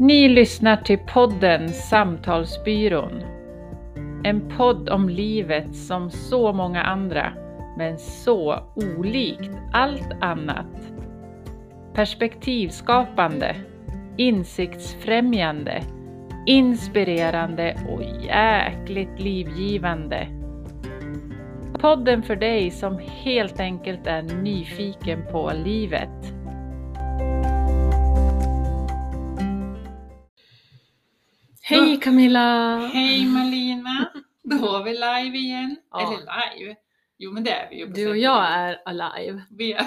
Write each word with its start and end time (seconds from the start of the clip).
Ni 0.00 0.28
lyssnar 0.28 0.76
till 0.76 0.98
podden 0.98 1.68
Samtalsbyrån. 1.68 3.22
En 4.24 4.48
podd 4.56 4.88
om 4.88 5.08
livet 5.08 5.76
som 5.76 6.10
så 6.10 6.52
många 6.52 6.82
andra, 6.82 7.32
men 7.78 7.98
så 7.98 8.62
olikt 8.74 9.50
allt 9.72 10.12
annat. 10.20 10.92
Perspektivskapande, 11.94 13.56
insiktsfrämjande, 14.16 15.82
inspirerande 16.46 17.76
och 17.88 18.02
jäkligt 18.24 19.20
livgivande. 19.20 20.28
Podden 21.80 22.22
för 22.22 22.36
dig 22.36 22.70
som 22.70 22.98
helt 22.98 23.60
enkelt 23.60 24.06
är 24.06 24.22
nyfiken 24.22 25.22
på 25.32 25.52
livet. 25.64 26.37
Hej 31.68 32.00
Camilla! 32.00 32.76
Hej 32.92 33.26
Malina! 33.26 34.12
Då 34.42 34.56
var 34.58 34.84
vi 34.84 34.90
live 34.92 35.38
igen. 35.38 35.76
Ja. 35.90 36.00
Eller 36.00 36.18
live? 36.58 36.76
Jo 37.18 37.32
men 37.32 37.44
det 37.44 37.50
är 37.52 37.70
vi 37.70 37.78
ju. 37.78 37.86
Du 37.86 38.08
och 38.10 38.16
jag 38.16 38.46
är 38.50 38.82
alive. 38.84 39.42
Vi 39.50 39.72
är, 39.72 39.86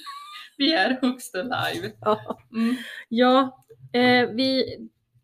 vi 0.56 0.72
är 0.72 0.98
högsta 1.02 1.42
live. 1.42 1.92
Ja, 2.00 2.38
Mm. 2.52 2.76
ja 3.08 3.64
eh, 3.92 4.28
vi 4.30 4.76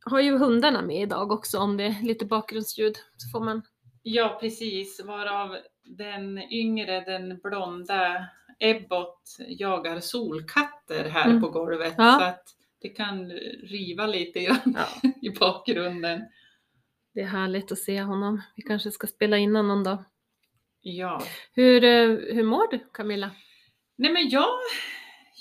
har 0.05 0.21
ju 0.21 0.39
hundarna 0.39 0.83
med 0.83 1.03
idag 1.03 1.33
också 1.33 1.59
om 1.59 1.77
det 1.77 1.85
är 1.85 2.03
lite 2.03 2.25
bakgrundsljud. 2.25 2.97
Så 3.17 3.29
får 3.39 3.45
man... 3.45 3.63
Ja 4.03 4.39
precis, 4.41 5.01
varav 5.05 5.57
den 5.85 6.39
yngre, 6.53 7.01
den 7.01 7.39
blonda 7.43 8.27
Ebbot 8.59 9.23
jagar 9.49 10.01
solkatter 10.01 11.09
här 11.09 11.25
Mm. 11.31 11.41
på 11.43 11.49
golvet. 11.49 11.95
Ja. 11.99 12.17
Så 12.19 12.25
att 12.25 12.45
det 12.83 12.89
kan 12.89 13.31
riva 13.63 14.07
lite 14.07 14.41
grann 14.41 14.77
Ja, 14.77 15.11
i 15.23 15.31
bakgrunden. 15.31 16.25
det 17.15 17.21
är 17.21 17.27
härligt 17.27 17.73
att 17.73 17.79
se 17.79 18.03
honom. 18.03 18.43
Vi 18.57 18.63
kanske 18.63 18.91
ska 18.91 19.07
spela 19.07 19.39
in 19.39 19.57
honom 19.57 19.85
dag. 19.85 20.05
Ja. 20.81 21.23
Hur, 21.53 21.85
eh, 21.85 22.35
hur 22.35 22.43
mår 22.45 22.71
du 22.71 22.79
Camilla? 22.93 23.31
Nej 23.97 24.13
men 24.13 24.29
jag, 24.29 24.49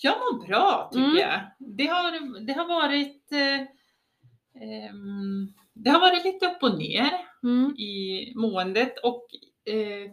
jag 0.02 0.16
mår 0.20 0.48
bra 0.48 0.90
tycker 0.94 1.06
Mm. 1.06 1.18
jag. 1.18 1.40
Det 1.60 1.86
har, 1.88 2.40
det 2.46 2.54
har 2.54 2.68
varit 2.68 3.32
eh, 3.32 3.62
ehm, 4.64 5.54
det 5.74 5.90
har 5.90 6.00
varit 6.00 6.24
lite 6.26 6.46
upp 6.46 6.64
och 6.64 6.78
ner 6.78 7.10
Mm. 7.44 7.72
i 7.78 8.34
måendet 8.36 8.98
och 9.04 9.28
eh, 9.74 10.12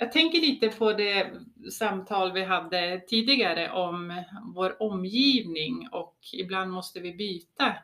jag 0.00 0.12
tänker 0.12 0.40
lite 0.40 0.68
på 0.68 0.92
det 0.92 1.30
samtal 1.72 2.32
vi 2.32 2.44
hade 2.44 3.00
tidigare 3.08 3.70
om 3.70 4.22
vår 4.54 4.82
omgivning 4.82 5.88
och 5.92 6.16
ibland 6.32 6.70
måste 6.72 7.00
vi 7.00 7.12
byta. 7.12 7.74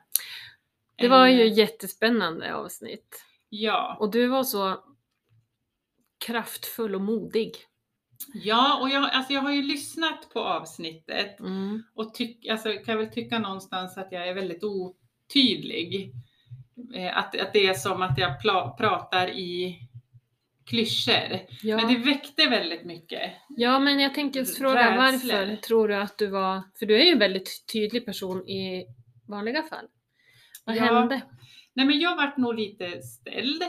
Det 0.97 1.09
var 1.09 1.27
ju 1.27 1.49
jättespännande 1.49 2.55
avsnitt. 2.55 3.25
Ja, 3.49 3.97
Och 4.01 4.11
du 4.11 4.27
var 4.27 4.45
så 4.45 4.81
kraftfull 6.27 6.95
och 6.95 7.01
modig. 7.01 7.53
ja 8.35 8.79
och 8.81 8.89
jag, 8.89 9.11
alltså 9.11 9.33
jag 9.33 9.41
har 9.41 9.53
ju 9.53 9.63
lyssnat 9.63 10.29
på 10.33 10.41
avsnittet 10.41 11.41
Mm. 11.41 11.83
och 11.95 12.15
tyck, 12.15 12.47
alltså, 12.47 12.73
kan 12.87 12.99
väl 12.99 13.11
tycka 13.11 13.39
någonstans 13.39 13.99
att 13.99 14.13
jag 14.13 14.29
är 14.29 14.35
väldigt 14.35 14.65
otydlig. 14.65 16.13
Eh, 16.95 17.17
att, 17.19 17.41
att 17.41 17.53
det 17.53 17.67
är 17.67 17.75
som 17.75 18.03
att 18.03 18.19
jag 18.19 18.43
pratar 18.79 19.29
i 19.31 19.79
klyschor. 20.67 21.39
Ja. 21.63 21.77
Men 21.77 21.89
det 21.89 21.97
väckte 21.99 22.47
väldigt 22.49 22.85
mycket. 22.85 23.33
Ja, 23.49 23.79
men 23.79 24.01
jag 24.01 24.15
tänkte 24.15 24.39
just 24.39 24.59
fråga 24.59 24.75
Rädslor. 24.97 25.37
varför 25.37 25.57
tror 25.57 25.89
du 25.89 25.95
att 25.95 26.19
du 26.19 26.27
var, 26.27 26.63
för 26.79 26.87
du 26.87 27.01
är 27.01 27.05
ju 27.05 27.13
en 27.13 27.19
väldigt 27.19 27.65
tydlig 27.73 28.07
person 28.07 28.49
i 28.49 28.87
vanliga 29.29 29.63
fall. 29.63 29.87
Vad 30.65 30.77
Ja. 30.77 30.83
hände? 30.83 31.21
Nej 31.75 31.87
men 31.87 32.01
jag 32.01 32.17
vart 32.17 32.37
nog 32.37 32.55
lite 32.55 33.03
ställd, 33.03 33.63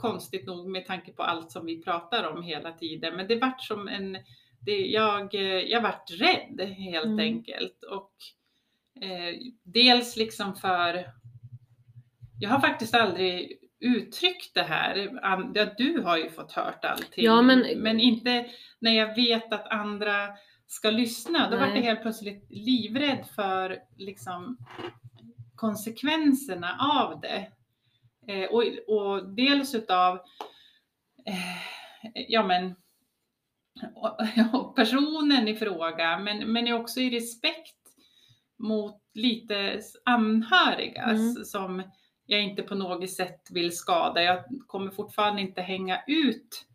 konstigt 0.00 0.46
nog 0.46 0.68
med 0.70 0.86
tanke 0.86 1.12
på 1.12 1.22
allt 1.22 1.50
som 1.52 1.66
vi 1.66 1.82
pratar 1.82 2.24
om 2.32 2.42
hela 2.42 2.72
tiden. 2.72 3.16
Men 3.16 3.28
det 3.28 3.36
vart 3.36 3.62
som 3.62 3.88
en, 3.88 4.18
det, 4.60 4.86
jag, 4.86 5.34
jag 5.68 5.80
vart 5.80 6.10
rädd 6.10 6.60
helt 6.76 7.04
Mm. 7.06 7.18
enkelt. 7.18 7.82
Och 7.90 8.12
eh, 9.04 9.34
dels 9.62 10.16
liksom 10.16 10.54
för, 10.56 11.04
jag 12.40 12.50
har 12.50 12.60
faktiskt 12.60 12.94
aldrig 12.94 13.58
uttryckt 13.84 14.54
det 14.54 14.62
här. 14.62 15.10
Ja, 15.22 15.66
du 15.78 16.00
har 16.00 16.16
ju 16.16 16.30
fått 16.30 16.52
hört 16.52 16.84
allting. 16.84 17.24
Ja, 17.24 17.42
men- 17.42 17.78
men 17.82 18.00
inte 18.00 18.46
när 18.78 18.92
jag 18.92 19.14
vet 19.14 19.52
att 19.52 19.66
andra 19.66 20.28
ska 20.66 20.90
lyssna. 20.90 21.50
Då 21.50 21.56
vart 21.56 21.74
jag 21.74 21.82
helt 21.82 22.02
plötsligt 22.02 22.46
livrädd 22.50 23.26
för 23.36 23.78
liksom 23.96 24.56
konsekvenserna 25.56 26.76
av 26.80 27.20
det. 27.20 27.46
Eh, 28.28 28.48
och, 28.50 28.64
och 28.96 29.28
dels 29.34 29.74
utav 29.74 30.16
eh, 31.26 32.22
ja, 32.28 32.42
men, 32.46 32.74
och, 33.94 34.18
och 34.60 34.76
personen 34.76 35.48
i 35.48 35.56
fråga, 35.56 36.18
men, 36.18 36.52
men 36.52 36.72
också 36.72 37.00
i 37.00 37.10
respekt 37.10 37.76
mot 38.58 39.02
lite 39.14 39.80
anhöriga 40.04 41.02
Mm. 41.02 41.34
som 41.34 41.82
jag 42.26 42.42
inte 42.42 42.62
på 42.62 42.74
något 42.74 43.10
sätt 43.10 43.48
vill 43.50 43.76
skada. 43.76 44.22
Jag 44.22 44.44
kommer 44.66 44.90
fortfarande 44.90 45.42
inte 45.42 45.62
hänga 45.62 46.00
ut 46.06 46.66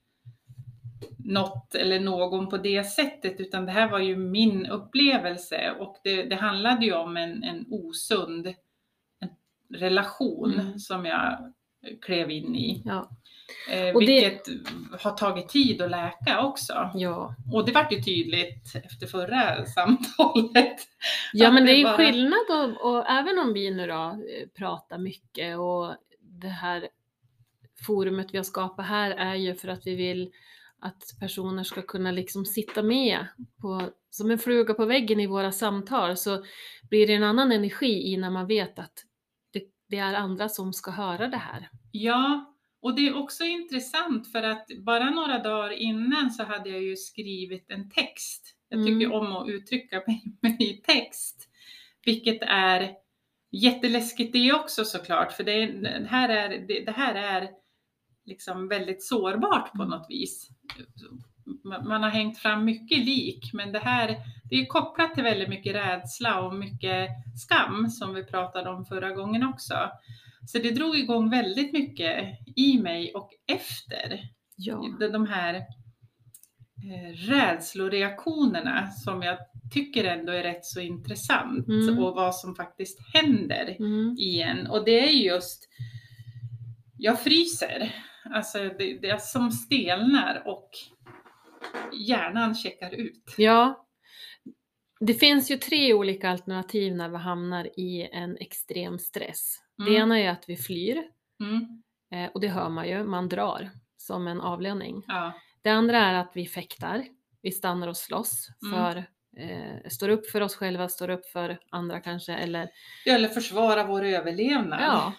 något 1.26 1.76
eller 1.76 2.00
någon 2.00 2.50
på 2.50 2.58
det 2.58 2.84
sättet, 2.84 3.40
utan 3.40 3.66
det 3.66 3.72
här 3.72 3.90
var 3.90 4.00
ju 4.00 4.18
min 4.18 4.66
upplevelse 4.66 5.76
och 5.80 5.98
det, 6.04 6.24
det 6.24 6.36
handlade 6.36 6.86
ju 6.86 6.94
om 6.94 7.18
en, 7.18 7.44
en 7.44 7.66
osund 7.70 8.54
relation 9.74 10.54
Mm. 10.54 10.80
som 10.80 11.06
jag 11.06 11.54
klev 12.02 12.32
in 12.32 12.56
i. 12.56 12.82
Ja. 12.86 13.10
Eh, 13.72 13.96
Och 13.96 14.02
det- 14.06 14.08
vilket 14.08 14.48
har 15.04 15.12
tagit 15.12 15.50
tid 15.50 15.82
att 15.82 15.92
läka 15.92 16.42
också. 16.42 16.92
Ja. 16.94 17.36
Och 17.54 17.66
det 17.66 17.72
vart 17.72 17.92
ju 17.94 18.02
tydligt 18.02 18.76
efter 18.76 19.08
förra 19.08 19.66
samtalet. 19.66 20.76
ja, 21.34 21.52
men 21.52 21.66
det 21.66 21.72
det 21.72 21.82
är 21.82 21.84
bara- 21.84 21.98
skillnad 21.98 22.46
och, 22.50 22.92
och 22.92 23.10
även 23.10 23.40
om 23.40 23.54
vi 23.54 23.72
nu 23.72 23.88
då 23.88 23.94
eh, 24.04 24.48
pratar 24.58 24.98
mycket 24.98 25.58
och 25.58 25.96
det 26.22 26.48
här 26.48 26.88
forumet 27.88 28.28
vi 28.34 28.38
har 28.38 28.44
skapat 28.44 28.86
här 28.86 29.12
är 29.12 29.36
ju 29.36 29.56
för 29.56 29.68
att 29.68 29.88
vi 29.88 29.96
vill 29.96 30.32
att 30.82 31.04
personer 31.20 31.64
ska 31.64 31.82
kunna 31.82 32.12
liksom 32.12 32.46
sitta 32.46 32.84
med 32.84 33.26
på, 33.62 33.90
som 34.10 34.32
en 34.32 34.40
fluga 34.40 34.74
på 34.74 34.86
väggen 34.86 35.20
i 35.20 35.28
våra 35.28 35.52
samtal 35.52 36.18
så 36.18 36.44
blir 36.90 37.08
det 37.08 37.14
en 37.14 37.24
annan 37.24 37.52
energi 37.52 38.14
i 38.14 38.18
när 38.18 38.30
man 38.30 38.48
vet 38.48 38.80
att 38.80 39.06
det, 39.90 39.98
är 39.98 40.14
andra 40.14 40.50
som 40.50 40.74
ska 40.74 40.92
höra 40.92 41.28
det 41.28 41.38
här. 41.38 41.70
Ja, 41.92 42.56
och 42.82 42.96
det 42.96 43.08
är 43.08 43.18
också 43.18 43.44
intressant 43.44 44.32
för 44.32 44.44
att 44.44 44.68
bara 44.86 45.10
några 45.10 45.40
dagar 45.40 45.70
innan 45.72 46.32
så 46.32 46.44
hade 46.44 46.70
jag 46.70 46.82
ju 46.82 46.96
skrivit 46.96 47.72
en 47.72 47.90
text. 47.90 48.56
Jag 48.70 48.86
tycker 48.86 49.06
Mm. 49.06 49.12
om 49.12 49.36
att 49.36 49.48
uttrycka 49.50 50.04
mig 50.42 50.58
i 50.60 50.74
text. 50.74 51.50
Vilket 52.06 52.42
är 52.42 52.92
jätteläskigt 53.52 54.34
det 54.34 54.54
också 54.54 54.86
såklart, 54.86 55.32
för 55.32 55.44
det, 55.44 55.52
är, 55.64 56.06
här, 56.06 56.30
är, 56.30 56.50
det, 56.68 56.86
det 56.86 56.92
här 56.92 57.16
är 57.16 57.50
liksom 58.26 58.68
väldigt 58.68 59.04
sårbart 59.04 59.72
på 59.72 59.84
Mm. 59.84 59.90
något 59.90 60.06
vis. 60.10 60.50
Man 61.64 62.04
har 62.04 62.10
hängt 62.10 62.38
fram 62.38 62.66
mycket 62.66 62.98
lik, 63.00 63.50
men 63.54 63.72
det 63.72 63.80
här 63.80 64.16
det 64.50 64.56
är 64.56 64.66
kopplat 64.66 65.14
till 65.14 65.24
väldigt 65.24 65.50
mycket 65.50 65.76
rädsla 65.76 66.42
och 66.42 66.56
mycket 66.56 67.10
skam 67.46 67.90
som 67.90 68.14
vi 68.14 68.24
pratade 68.24 68.70
om 68.70 68.86
förra 68.86 69.10
gången 69.12 69.44
också. 69.44 69.76
Så 70.48 70.58
det 70.58 70.72
drog 70.72 70.98
igång 70.98 71.30
väldigt 71.30 71.74
mycket 71.74 72.26
i 72.56 72.78
mig 72.80 73.14
och 73.14 73.30
efter 73.52 74.20
Ja. 74.56 74.86
de, 75.00 75.08
de 75.12 75.28
här 75.28 75.54
eh, 75.56 77.14
rädsloreaktionerna 77.30 78.92
som 78.92 79.22
jag 79.24 79.38
tycker 79.74 80.04
ändå 80.04 80.32
är 80.32 80.44
rätt 80.44 80.66
så 80.66 80.80
intressant 80.80 81.68
Mm. 81.68 82.00
och 82.04 82.16
vad 82.16 82.36
som 82.36 82.56
faktiskt 82.56 83.00
händer 83.14 83.76
Mm. 83.80 84.16
i 84.20 84.42
en. 84.42 84.68
Och 84.68 84.86
det 84.86 85.00
är 85.10 85.12
just, 85.12 85.70
jag 86.98 87.20
fryser, 87.22 87.96
alltså 88.34 88.58
det, 88.58 88.98
det 89.02 89.10
är 89.10 89.18
som 89.18 89.52
stelnar 89.52 90.44
och 90.46 90.70
hjärnan 91.94 92.56
checkar 92.56 92.92
ut. 92.92 93.34
Ja. 93.38 93.86
Det 95.00 95.14
finns 95.14 95.52
ju 95.52 95.58
tre 95.58 95.94
olika 95.94 96.30
alternativ 96.30 96.96
när 96.96 97.10
vi 97.10 97.18
hamnar 97.18 97.80
i 97.80 98.10
en 98.12 98.38
extrem 98.38 99.00
stress. 99.00 99.56
Det 99.78 99.84
Mm. 99.84 99.96
ena 100.02 100.20
är 100.20 100.30
att 100.30 100.50
vi 100.50 100.58
flyr 100.58 101.04
Mm. 101.42 101.84
eh, 102.12 102.32
och 102.34 102.40
det 102.42 102.48
hör 102.48 102.70
man 102.70 102.90
ju, 102.90 103.04
man 103.04 103.30
drar 103.30 103.70
som 103.98 104.28
en 104.28 104.42
avlöning. 104.42 105.04
Ja. 105.08 105.34
Det 105.62 105.70
andra 105.70 105.98
är 105.98 106.14
att 106.14 106.32
vi 106.36 106.46
fäktar, 106.48 107.06
vi 107.42 107.52
stannar 107.52 107.88
och 107.88 107.98
slåss 107.98 108.48
Mm. 108.64 108.74
för, 108.80 108.98
eh, 109.44 109.90
står 109.90 110.10
upp 110.10 110.30
för 110.30 110.42
oss 110.42 110.56
själva, 110.56 110.90
står 110.90 111.10
upp 111.10 111.26
för 111.26 111.60
andra 111.70 112.00
kanske 112.00 112.34
eller 112.34 112.70
Eller 113.06 113.28
försvara 113.30 113.84
vår 113.84 114.06
överlevnad. 114.06 114.80
ja, 114.82 115.14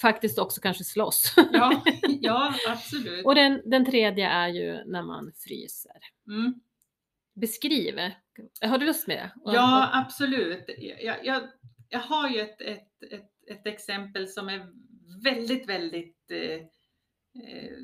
faktiskt 0.00 0.38
också 0.38 0.60
kanske 0.60 0.84
slåss. 0.84 1.34
ja, 1.52 1.82
ja 2.20 2.54
absolut. 2.68 3.26
och 3.26 3.34
den, 3.34 3.62
den 3.64 3.84
tredje 3.84 4.28
är 4.28 4.48
ju 4.48 4.84
när 4.84 5.02
man 5.02 5.32
fryser. 5.36 5.96
Mm. 6.28 6.54
Beskriv, 7.34 7.98
har 8.60 8.78
du 8.78 8.86
lust 8.86 9.06
med 9.06 9.16
det? 9.16 9.30
Ja, 9.44 9.90
absolut. 9.92 10.64
Jag, 11.00 11.24
jag 11.26 11.42
jag 11.94 12.00
har 12.00 12.28
ju 12.28 12.40
ett, 12.40 12.60
ett, 12.60 13.02
ett, 13.10 13.30
ett 13.50 13.66
exempel 13.66 14.28
som 14.28 14.48
är 14.48 14.66
väldigt, 15.24 15.68
väldigt 15.68 16.30
eh, 16.30 16.60
eh, 17.44 17.76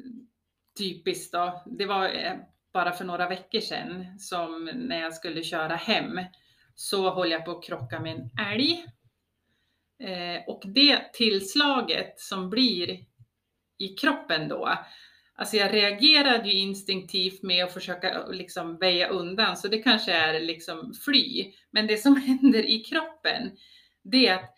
typiskt. 0.78 1.32
Då. 1.32 1.62
Det 1.66 1.86
var 1.86 2.08
eh, 2.08 2.36
bara 2.72 2.92
för 2.92 3.04
några 3.04 3.28
veckor 3.28 3.60
sedan 3.60 4.18
som 4.18 4.70
när 4.74 5.00
jag 5.00 5.14
skulle 5.14 5.42
köra 5.42 5.76
hem 5.76 6.20
så 6.74 7.14
höll 7.14 7.30
jag 7.30 7.44
på 7.44 7.50
att 7.50 7.64
krocka 7.64 8.00
med 8.00 8.12
en 8.12 8.46
älg. 8.52 8.84
Eh, 10.00 10.42
och 10.46 10.62
det 10.64 11.12
tillslaget 11.12 12.20
som 12.20 12.50
blir 12.50 13.04
i 13.78 13.88
kroppen 13.88 14.48
då, 14.48 14.78
alltså 15.34 15.56
jag 15.56 15.74
reagerade 15.74 16.48
ju 16.48 16.58
instinktivt 16.58 17.42
med 17.42 17.64
att 17.64 17.74
försöka 17.74 18.26
liksom 18.26 18.78
väja 18.78 19.08
undan, 19.08 19.56
så 19.56 19.68
det 19.68 19.78
kanske 19.78 20.12
är 20.12 20.40
liksom 20.40 20.94
fly. 21.04 21.52
Men 21.70 21.86
det 21.86 21.96
som 21.96 22.16
händer 22.26 22.70
i 22.70 22.78
kroppen, 22.84 23.50
det 24.02 24.26
är 24.26 24.34
att 24.34 24.56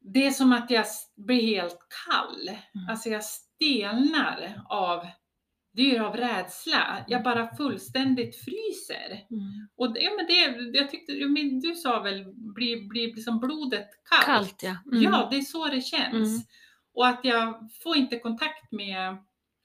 det 0.00 0.26
är 0.26 0.30
som 0.30 0.52
att 0.52 0.70
jag 0.70 0.86
blir 1.16 1.42
helt 1.42 1.78
kall. 2.06 2.48
Mm. 2.48 2.88
Alltså 2.90 3.08
jag 3.08 3.24
stelnar 3.24 4.62
av, 4.68 5.06
det 5.74 5.82
är 5.82 5.94
ju 5.94 5.98
av 5.98 6.16
rädsla. 6.16 7.04
Jag 7.08 7.22
bara 7.22 7.56
fullständigt 7.56 8.36
fryser. 8.36 9.26
Mm. 9.30 9.68
Och 9.76 9.96
ja, 10.00 10.10
men 10.16 10.26
det, 10.26 10.78
jag 10.78 10.90
tyckte, 10.90 11.12
men 11.12 11.60
du 11.60 11.74
sa 11.74 12.00
väl, 12.00 12.24
blir, 12.34 12.88
blir 12.88 13.06
liksom 13.14 13.40
blodet 13.40 13.88
kallt? 14.10 14.24
Kallt 14.24 14.62
ja. 14.62 14.76
Mm. 14.92 15.02
Ja, 15.02 15.28
det 15.30 15.36
är 15.36 15.42
så 15.42 15.68
det 15.68 15.80
känns. 15.80 16.28
Mm. 16.28 16.42
Och 16.94 17.06
att 17.06 17.20
jag 17.22 17.70
får 17.82 17.96
inte 17.96 18.18
kontakt 18.18 18.72
med, 18.72 19.16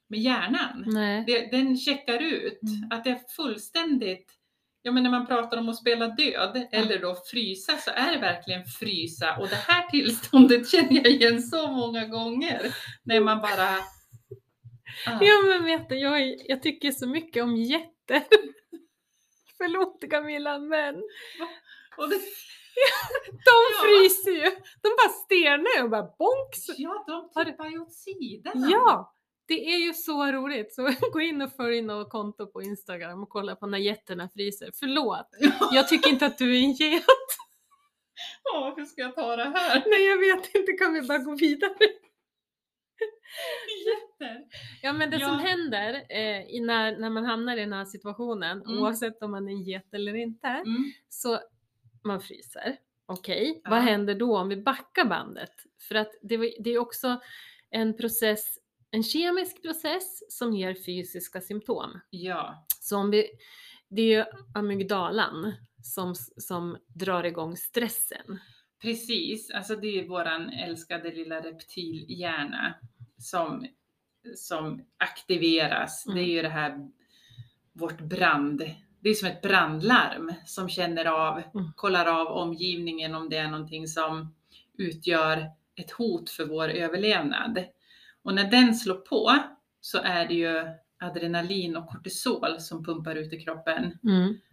med 0.08 0.20
hjärnan. 0.20 0.84
Det, 1.26 1.50
den 1.50 1.76
checkar 1.76 2.18
ut. 2.18 2.62
Mm. 2.62 2.90
Att 2.90 3.04
det 3.04 3.10
är 3.10 3.20
fullständigt, 3.36 4.32
ja 4.82 4.92
men 4.92 5.02
när 5.02 5.10
man 5.10 5.26
pratar 5.26 5.58
om 5.58 5.68
att 5.68 5.76
spela 5.76 6.08
död 6.08 6.68
eller 6.72 6.98
då 6.98 7.16
frysa 7.30 7.76
så 7.76 7.90
är 7.90 8.12
det 8.12 8.18
verkligen 8.18 8.64
frysa. 8.64 9.36
Och 9.36 9.48
det 9.48 9.64
här 9.68 9.88
tillståndet 9.88 10.68
känner 10.70 10.94
jag 10.94 11.06
igen 11.06 11.42
så 11.42 11.70
många 11.70 12.06
gånger. 12.06 12.74
När 13.02 13.20
man 13.20 13.40
bara... 13.40 13.99
Ah. 15.06 15.18
Ja 15.20 15.42
men 15.46 15.64
vet 15.64 15.88
du, 15.88 15.98
jag, 15.98 16.36
jag 16.48 16.62
tycker 16.62 16.90
så 16.90 17.08
mycket 17.08 17.42
om 17.42 17.56
getter. 17.56 18.22
Förlåt 19.58 20.04
Camilla 20.10 20.58
men 20.58 20.94
Och 21.96 22.08
det, 22.08 22.16
de 23.26 23.56
fryser 23.82 24.30
ju. 24.30 24.50
De 24.82 24.88
bara 24.88 25.08
stelnar 25.24 25.84
och 25.84 25.90
bara 25.90 26.08
bonks. 26.18 26.78
ja, 26.78 27.04
de 27.06 27.44
tippar 27.44 27.66
ju 27.66 27.78
åt 27.78 27.94
sidan. 27.94 28.70
Ja! 28.70 29.14
Det 29.48 29.74
är 29.74 29.78
ju 29.78 29.94
så 29.94 30.32
roligt. 30.32 30.74
Så 30.74 30.90
gå 31.12 31.20
in 31.20 31.42
och 31.42 31.52
följ 31.56 31.82
något 31.82 32.10
konto 32.10 32.46
på 32.46 32.62
Instagram 32.62 33.22
och 33.22 33.28
kolla 33.28 33.56
på 33.56 33.66
när 33.66 33.78
getterna 33.78 34.28
fryser. 34.28 34.70
Förlåt, 34.74 35.28
jag 35.72 35.88
tycker 35.88 36.10
inte 36.10 36.26
att 36.26 36.38
du 36.38 36.56
är 36.56 36.62
en 36.62 36.72
get. 36.72 37.04
Ja, 38.44 38.74
hur 38.76 38.84
ska 38.84 39.02
jag 39.02 39.14
ta 39.14 39.36
det 39.36 39.44
här? 39.44 39.82
Nej 39.86 40.04
jag 40.06 40.18
vet 40.18 40.54
inte, 40.54 40.72
kan 40.72 40.94
vi 40.94 41.02
bara 41.02 41.18
gå 41.18 41.34
vidare? 41.34 41.74
Jätter. 43.86 44.44
Ja 44.82 44.92
men 44.92 45.10
det 45.10 45.16
Ja. 45.18 45.28
som 45.28 45.38
händer 45.38 45.94
eh, 45.94 46.62
när, 46.62 46.98
när 46.98 47.10
man 47.10 47.24
hamnar 47.24 47.56
i 47.56 47.60
den 47.60 47.72
här 47.72 47.84
situationen, 47.84 48.62
Mm. 48.62 48.78
oavsett 48.82 49.22
om 49.22 49.30
man 49.30 49.48
är 49.48 49.52
en 49.52 49.62
get 49.62 49.94
eller 49.94 50.14
inte, 50.14 50.48
Mm. 50.48 50.92
så 51.08 51.38
man 52.04 52.20
fryser. 52.20 52.76
Okej, 53.06 53.60
Ja. 53.64 53.70
vad 53.70 53.78
händer 53.78 54.14
då 54.14 54.38
om 54.38 54.48
vi 54.48 54.56
backar 54.56 55.04
bandet? 55.04 55.52
För 55.88 55.94
att 55.94 56.10
det, 56.22 56.36
det 56.36 56.70
är 56.70 56.78
också 56.78 57.20
en 57.70 57.96
process, 57.96 58.58
en 58.90 59.02
kemisk 59.02 59.62
process 59.62 60.32
som 60.38 60.52
ger 60.52 60.74
fysiska 60.74 61.40
symptom. 61.40 62.00
Ja, 62.10 62.66
Så 62.80 62.96
om 62.96 63.10
vi, 63.10 63.26
det 63.88 64.02
är 64.02 64.18
ju 64.18 64.24
amygdalan 64.54 65.52
som, 65.82 66.14
som 66.36 66.78
drar 66.94 67.24
igång 67.24 67.56
stressen. 67.56 68.38
precis. 68.82 69.50
Alltså 69.50 69.76
det 69.76 69.86
är 70.00 70.08
våran 70.08 70.48
älskade 70.50 71.10
lilla 71.14 71.40
reptilhjärna 71.40 72.74
som, 73.20 73.66
som 74.36 74.84
aktiveras. 74.98 76.06
Mm. 76.06 76.16
Det 76.18 76.24
är 76.24 76.32
ju 76.32 76.42
det 76.42 76.48
här, 76.48 76.90
vårt 77.72 78.00
brand. 78.00 78.62
Det 79.00 79.10
är 79.10 79.14
som 79.14 79.28
ett 79.28 79.42
brandlarm 79.42 80.32
som 80.46 80.68
känner 80.68 81.04
av, 81.04 81.42
Mm. 81.54 81.72
kollar 81.76 82.06
av 82.06 82.26
omgivningen 82.26 83.14
om 83.14 83.28
det 83.28 83.36
är 83.36 83.48
någonting 83.48 83.86
som 83.88 84.34
utgör 84.78 85.50
ett 85.76 85.90
hot 85.90 86.30
för 86.30 86.44
vår 86.44 86.68
överlevnad. 86.68 87.64
Och 88.22 88.34
när 88.34 88.50
den 88.50 88.74
slår 88.74 88.94
på 88.94 89.38
så 89.80 89.98
är 89.98 90.26
det 90.28 90.34
ju 90.34 90.64
adrenalin 90.98 91.76
och 91.76 91.88
kortisol 91.88 92.60
som 92.60 92.84
pumpar 92.84 93.14
ut 93.16 93.32
i 93.32 93.40
kroppen 93.40 93.98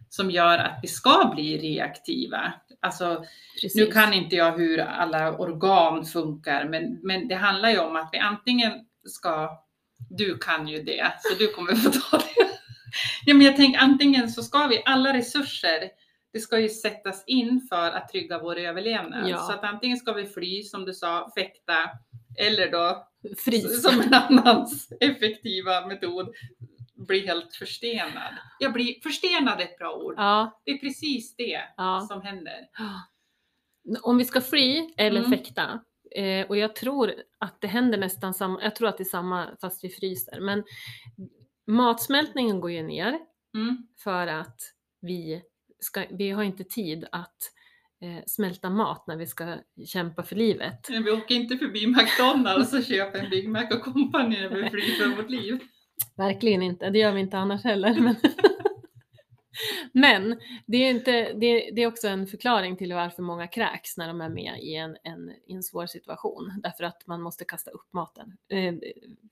som 0.08 0.30
gör 0.30 0.58
att 0.58 0.78
vi 0.82 0.88
ska 0.88 1.32
bli 1.34 1.58
reaktiva. 1.58 2.52
Alltså, 2.80 3.24
Precis. 3.62 3.74
nu 3.74 3.86
kan 3.86 4.12
inte 4.12 4.36
jag 4.36 4.52
hur 4.52 4.78
alla 4.78 5.38
organ 5.38 6.04
funkar, 6.04 6.64
men, 6.64 6.98
men 7.02 7.28
det 7.28 7.34
handlar 7.34 7.70
ju 7.70 7.78
om 7.78 7.96
att 7.96 8.08
vi 8.12 8.18
antingen 8.18 8.72
ska, 9.06 9.50
du 10.10 10.38
kan 10.38 10.68
ju 10.68 10.82
det, 10.82 11.12
så 11.20 11.38
du 11.38 11.48
kommer 11.48 11.74
få 11.74 11.90
ta 11.90 12.16
det. 12.18 12.24
Ja, 13.26 13.34
men 13.34 13.46
jag 13.46 13.56
tänker 13.56 13.80
antingen 13.80 14.28
så 14.30 14.42
ska 14.42 14.66
vi, 14.66 14.82
alla 14.84 15.14
resurser, 15.14 15.90
det 16.32 16.40
ska 16.40 16.60
ju 16.60 16.68
sättas 16.68 17.24
in 17.26 17.66
för 17.68 17.90
att 17.90 18.08
trygga 18.08 18.38
vår 18.38 18.58
överlevnad. 18.58 19.28
Ja. 19.28 19.36
Så 19.38 19.52
att 19.52 19.64
antingen 19.64 19.96
ska 19.96 20.12
vi 20.12 20.26
fly, 20.26 20.62
som 20.62 20.84
du 20.84 20.94
sa, 20.94 21.32
fäkta, 21.36 21.74
eller 22.38 22.70
då 22.70 23.08
Frys. 23.44 23.82
som 23.82 24.00
en 24.00 24.14
annans 24.14 24.92
effektiva 25.00 25.86
metod, 25.86 26.28
bli 26.98 27.26
helt 27.26 27.54
förstenad. 27.54 28.34
Jag 28.58 28.72
blir 28.72 29.00
förstenad 29.02 29.60
är 29.60 29.64
ett 29.64 29.78
bra 29.78 29.94
ord. 29.96 30.14
Ja, 30.16 30.60
Det 30.64 30.70
är 30.70 30.78
precis 30.78 31.36
det 31.36 31.60
ja. 31.76 32.06
som 32.10 32.22
händer. 32.22 32.68
Om 34.02 34.18
vi 34.18 34.24
ska 34.24 34.40
fly 34.40 34.94
eller 34.96 35.18
Mm. 35.20 35.30
fäkta, 35.30 35.80
eh, 36.16 36.46
och 36.46 36.56
jag 36.56 36.76
tror 36.76 37.14
att 37.38 37.60
det 37.60 37.66
händer 37.66 37.98
nästan 37.98 38.34
samma, 38.34 38.62
jag 38.62 38.76
tror 38.76 38.88
att 38.88 38.96
det 38.98 39.02
är 39.02 39.04
samma 39.04 39.48
fast 39.60 39.84
vi 39.84 39.88
fryser, 39.88 40.40
men 40.40 40.64
matsmältningen 41.66 42.60
går 42.60 42.70
ju 42.70 42.82
ner 42.82 43.18
Mm. 43.54 43.86
för 44.04 44.26
att 44.26 44.60
vi, 45.00 45.42
ska, 45.80 46.04
vi 46.10 46.30
har 46.30 46.42
inte 46.42 46.64
tid 46.64 47.06
att 47.12 47.36
eh, 48.02 48.24
smälta 48.26 48.70
mat 48.70 49.06
när 49.06 49.16
vi 49.16 49.26
ska 49.26 49.56
kämpa 49.86 50.22
för 50.22 50.36
livet. 50.36 50.88
Men 50.90 51.04
vi 51.04 51.10
åker 51.10 51.34
inte 51.34 51.56
förbi 51.56 51.86
McDonalds 51.86 52.72
och 52.74 52.84
köper 52.84 53.18
en 53.18 53.30
Big 53.30 53.48
Mac 53.48 53.66
och 53.74 53.82
Company 53.82 54.40
när 54.40 54.48
vi 54.48 54.70
flyr 54.70 54.80
för 54.94 55.16
vårt 55.16 55.30
liv. 55.30 55.58
Verkligen 56.16 56.62
inte, 56.62 56.90
det 56.90 56.98
gör 56.98 57.12
vi 57.12 57.20
inte 57.20 57.38
annars 57.38 57.64
heller. 57.64 58.00
Men, 58.00 58.16
men 59.92 60.40
det, 60.66 60.76
är 60.76 60.90
inte, 60.90 61.32
det, 61.32 61.70
det 61.72 61.82
är 61.82 61.86
också 61.86 62.08
en 62.08 62.26
förklaring 62.26 62.76
till 62.76 62.92
varför 62.94 63.22
många 63.22 63.46
kräks 63.46 63.96
när 63.96 64.08
de 64.08 64.20
är 64.20 64.28
med 64.28 64.58
i 64.62 64.74
en, 64.74 64.96
en, 65.04 65.30
i 65.46 65.54
en 65.54 65.62
svår 65.62 65.86
situation. 65.86 66.52
Därför 66.62 66.84
att 66.84 67.06
man 67.06 67.22
måste 67.22 67.44
kasta 67.44 67.70
upp 67.70 67.92
maten. 67.92 68.36
Eh, 68.48 68.74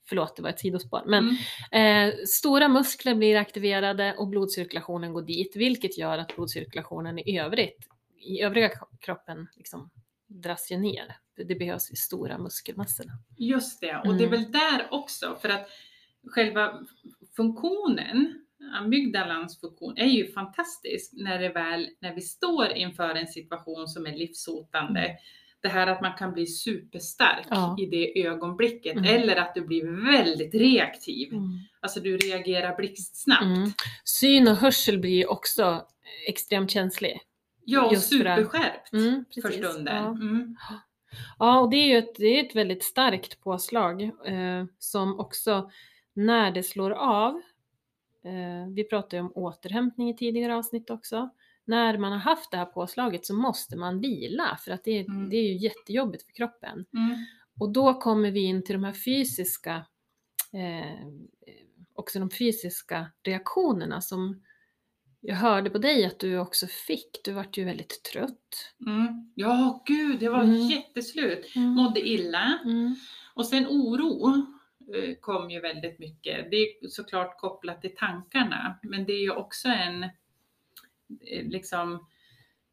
förlåt, 0.09 0.37
det 0.37 0.43
var 0.43 0.51
ett 0.51 0.61
sidospår. 0.61 1.03
Men 1.07 1.37
Mm. 1.73 2.09
eh, 2.09 2.15
stora 2.27 2.69
muskler 2.69 3.15
blir 3.15 3.37
aktiverade 3.37 4.15
och 4.19 4.29
blodcirkulationen 4.29 5.13
går 5.13 5.23
dit, 5.23 5.57
vilket 5.57 5.99
gör 5.99 6.19
att 6.19 6.37
blodcirkulationen 6.37 7.19
i 7.19 7.39
övrigt, 7.39 7.87
i 8.19 8.41
övriga 8.43 8.71
kroppen, 9.01 9.49
liksom 9.57 9.91
dras 10.29 10.73
ju 10.73 10.77
ner. 10.79 11.17
Det, 11.47 11.55
behövs 11.55 11.93
ju 11.93 11.97
stora 11.97 12.39
muskelmassorna. 12.39 13.13
Just 13.37 13.81
det, 13.81 13.97
och 13.97 14.15
det 14.15 14.25
är 14.25 14.29
Mm. 14.29 14.31
väl 14.31 14.53
där 14.53 14.89
också 14.91 15.39
för 15.41 15.49
att 15.49 15.69
själva 16.27 16.81
funktionen, 17.37 18.43
amygdalans 18.75 19.61
funktion, 19.61 19.95
är 19.97 20.07
ju 20.07 20.33
fantastisk 20.33 21.13
när 21.15 21.39
det 21.39 21.49
väl, 21.49 21.89
när 22.01 22.15
vi 22.15 22.21
står 22.21 22.69
inför 22.73 23.15
en 23.15 23.27
situation 23.27 23.89
som 23.89 24.07
är 24.07 24.13
livshotande. 24.17 25.01
Mm. 25.01 25.17
Det 25.61 25.69
här 25.69 25.87
att 25.87 26.01
man 26.03 26.13
kan 26.19 26.33
bli 26.33 26.47
superstark 26.47 27.47
Ja. 27.51 27.77
i 27.79 27.87
det 27.87 28.27
ögonblicket 28.27 28.93
Mm. 28.97 29.05
eller 29.05 29.37
att 29.37 29.55
du 29.55 29.61
blir 29.67 30.13
väldigt 30.13 30.55
reaktiv. 30.55 31.33
Alltså 31.81 32.01
du 32.01 32.17
reagerar 32.17 32.77
blixtsnabbt. 32.77 33.43
Mm. 33.43 33.71
Syn 34.05 34.49
och 34.49 34.57
hörsel 34.57 34.99
blir 34.99 35.31
också 35.31 35.87
extremt 36.29 36.71
känslig. 36.71 37.21
Ja, 37.65 37.87
och 37.87 37.93
Just 37.93 38.09
för 38.09 38.19
superskärpt 38.19 38.93
Mm, 38.93 39.25
för 39.43 39.51
stunden. 39.51 39.97
Ja. 39.97 40.09
Mm. 40.11 40.57
Ja, 41.39 41.61
och 41.61 41.71
det 41.71 41.77
är 41.77 41.87
ju 41.87 41.99
ett, 41.99 42.15
det 42.17 42.41
är 42.41 42.45
ett 42.45 42.57
väldigt 42.57 42.85
starkt 42.85 43.41
påslag 43.41 44.03
eh, 44.03 44.65
som 44.79 45.21
också 45.21 45.71
när 46.17 46.51
det 46.51 46.63
slår 46.63 46.91
av, 46.91 47.35
eh, 48.25 48.69
vi 48.75 48.85
pratade 48.85 49.23
om 49.23 49.33
återhämtning 49.35 50.11
i 50.11 50.17
tidigare 50.17 50.57
avsnitt 50.57 50.91
också, 50.91 51.31
när 51.65 51.99
man 51.99 52.13
har 52.13 52.19
haft 52.19 52.51
det 52.51 52.57
här 52.57 52.65
påslaget 52.65 53.27
så 53.27 53.35
måste 53.35 53.77
man 53.77 54.01
vila 54.01 54.59
för 54.65 54.71
att 54.73 54.85
det, 54.85 54.91
är- 54.91 55.05
Mm. 55.09 55.31
det 55.31 55.37
är 55.37 55.43
ju 55.43 55.57
jättejobbigt 55.57 56.23
för 56.27 56.33
kroppen. 56.33 56.85
Mm. 56.95 57.17
Och 57.61 57.73
då 57.73 57.95
kommer 57.95 58.31
vi 58.31 58.41
in 58.45 58.65
till 58.65 58.73
de 58.73 58.85
här 58.85 58.93
fysiska, 58.93 59.87
eh, 60.53 61.07
också 61.95 62.19
de 62.19 62.31
fysiska 62.31 63.07
reaktionerna 63.23 64.01
som 64.01 64.43
jag 65.21 65.37
hörde 65.37 65.71
på 65.71 65.79
dig 65.79 66.07
att 66.07 66.19
du 66.21 66.39
också 66.39 66.67
fick. 66.67 67.21
Du 67.25 67.33
vart 67.33 67.57
ju 67.59 67.65
väldigt 67.65 68.03
trött. 68.03 68.73
Mm. 68.87 69.33
Ja, 69.35 69.83
gud, 69.87 70.23
jag 70.23 70.31
var 70.33 70.43
Mm. 70.43 70.57
jätteslut. 70.57 71.53
Mådde 71.57 72.09
illa. 72.09 72.59
Mm. 72.65 72.97
Och 73.35 73.47
sen 73.47 73.67
oro 73.67 74.47
kom 75.21 75.51
ju 75.51 75.61
väldigt 75.61 75.99
mycket. 75.99 76.51
Det 76.51 76.57
är 76.57 76.89
såklart 76.89 77.41
kopplat 77.41 77.81
till 77.81 77.97
tankarna, 77.97 78.79
men 78.83 79.05
det 79.05 79.13
är 79.13 79.21
ju 79.21 79.31
också 79.31 79.69
en 79.69 80.03
eh, 80.05 81.45
liksom 81.45 82.07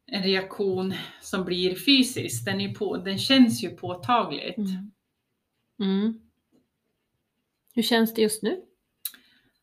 en 0.06 0.22
reaktion 0.22 0.94
som 1.20 1.44
blir 1.44 1.74
fysisk. 1.74 2.44
Den, 2.44 2.60
är 2.60 2.74
på, 2.74 2.96
den 2.96 3.18
känns 3.18 3.64
ju 3.64 3.70
påtagligt. 3.70 4.58
Mm. 4.58 4.92
Mm. 5.80 6.20
Hur 7.74 7.82
känns 7.82 8.14
det 8.14 8.22
just 8.22 8.42
nu? 8.42 8.62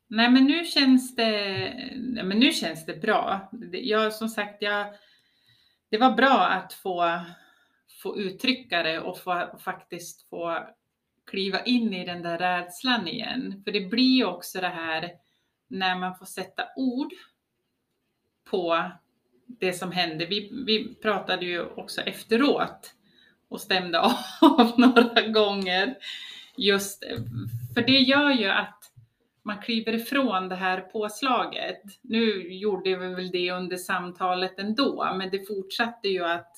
Nej 0.07 0.31
men 0.31 0.45
nu 0.45 0.65
känns 0.65 1.15
det, 1.15 1.31
nej, 1.95 2.23
men 2.23 2.39
nu 2.39 2.51
känns 2.51 2.85
det 2.85 3.01
bra. 3.01 3.49
Jag, 3.71 4.13
som 4.13 4.29
sagt, 4.29 4.61
jag, 4.61 4.93
det 5.89 5.97
var 5.97 6.11
bra 6.11 6.47
att 6.47 6.73
få, 6.73 7.25
få 8.03 8.17
uttrycka 8.19 8.83
det 8.83 8.99
och 8.99 9.17
få, 9.17 9.59
faktiskt 9.63 10.29
få 10.29 10.67
kliva 11.31 11.63
in 11.63 11.93
i 11.93 12.05
den 12.05 12.21
där 12.21 12.37
rädslan 12.37 13.07
igen. 13.07 13.61
För 13.63 13.71
det 13.71 13.81
blir 13.81 14.17
ju 14.17 14.25
också 14.25 14.61
det 14.61 14.67
här 14.67 15.11
när 15.67 15.95
man 15.95 16.15
får 16.15 16.25
sätta 16.25 16.63
ord 16.75 17.13
på 18.49 18.91
det 19.47 19.73
som 19.73 19.91
hände. 19.91 20.25
Vi, 20.25 20.51
vi 20.65 20.95
pratade 20.95 21.45
ju 21.45 21.61
också 21.61 22.01
efteråt 22.01 22.93
och 23.49 23.61
stämde 23.61 23.99
av 24.41 24.73
några 24.77 25.21
gånger. 25.21 25.95
Just 26.57 27.03
för 27.73 27.81
det 27.81 27.99
gör 27.99 28.31
ju 28.31 28.49
att 28.49 28.91
man 29.43 29.61
kliver 29.61 29.93
ifrån 29.93 30.49
det 30.49 30.55
här 30.55 30.81
påslaget. 30.81 31.81
Nu 32.01 32.53
gjorde 32.53 32.95
vi 32.95 33.15
väl 33.15 33.31
det 33.31 33.51
under 33.51 33.77
samtalet 33.77 34.59
ändå, 34.59 35.13
men 35.17 35.29
det 35.29 35.47
fortsatte 35.47 36.07
ju 36.07 36.25
att 36.25 36.57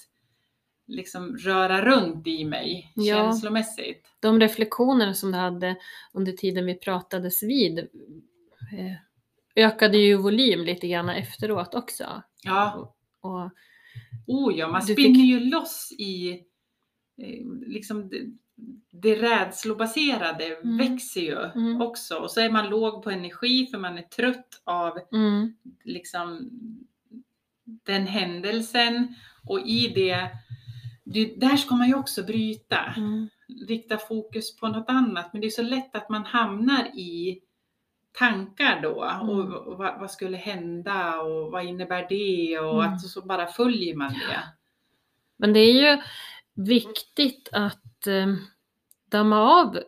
liksom 0.88 1.38
röra 1.38 1.86
runt 1.86 2.28
i 2.28 2.46
mig 2.46 2.92
Ja. 2.96 3.16
känslomässigt. 3.16 4.08
De 4.20 4.40
reflektioner 4.40 5.14
som 5.14 5.32
du 5.32 5.38
hade 5.38 5.76
under 6.14 6.32
tiden 6.32 6.66
vi 6.66 6.76
pratades 6.76 7.44
vid 7.44 7.80
eh, 7.80 8.94
ökade 9.56 9.98
ju 9.98 10.16
volym 10.18 10.60
lite 10.64 10.88
grann 10.88 11.10
efteråt 11.10 11.76
också. 11.76 12.24
Ja, 12.44 12.94
Och, 13.22 13.50
oh 14.28 14.58
ja, 14.58 14.68
man 14.68 14.82
spinner 14.82 15.16
fick- 15.16 15.26
ju 15.26 15.40
loss 15.40 15.92
i 15.98 16.32
eh, 17.18 17.46
liksom 17.68 18.10
det, 18.10 18.18
det 18.92 19.16
rädslobaserade 19.16 20.46
Mm. 20.46 20.78
växer 20.78 21.22
ju 21.22 21.38
Mm. 21.56 21.82
också. 21.82 22.16
Och 22.16 22.32
så 22.32 22.40
är 22.42 22.50
man 22.50 22.70
låg 22.70 23.04
på 23.04 23.10
energi 23.12 23.68
för 23.68 23.78
man 23.78 23.98
är 23.98 24.02
trött 24.02 24.62
av 24.64 25.00
mm, 25.14 25.54
liksom 25.84 26.50
den 27.66 28.08
händelsen 28.08 29.16
och 29.48 29.60
i 29.62 29.88
det, 29.96 30.30
det, 31.04 31.26
där 31.26 31.58
ska 31.58 31.76
man 31.76 31.88
ju 31.88 31.96
också 31.96 32.24
bryta, 32.24 32.94
mm, 32.98 33.30
rikta 33.68 33.98
fokus 33.98 34.56
på 34.56 34.68
något 34.68 34.90
annat. 34.90 35.34
Men 35.34 35.42
det 35.42 35.48
är 35.48 35.52
så 35.52 35.62
lätt 35.62 35.96
att 35.96 36.10
man 36.10 36.26
hamnar 36.26 36.86
i 36.86 37.40
tankar 38.20 38.82
då 38.82 39.04
Mm. 39.04 39.30
och, 39.30 39.68
och 39.68 39.78
vad, 39.78 40.00
vad 40.00 40.12
skulle 40.12 40.38
hända 40.38 41.22
och 41.22 41.52
vad 41.52 41.66
innebär 41.66 42.06
det 42.10 42.60
och 42.60 42.84
Mm. 42.84 42.94
att 42.94 43.02
så 43.02 43.22
bara 43.22 43.48
följer 43.48 43.96
man 43.96 44.14
det. 44.14 44.44
Men 45.38 45.54
det 45.54 45.60
är 45.60 45.92
ju 45.92 46.02
viktigt 46.56 47.50
att 47.52 48.08
eh, 48.08 48.28
damma 49.12 49.42
av 49.42 49.80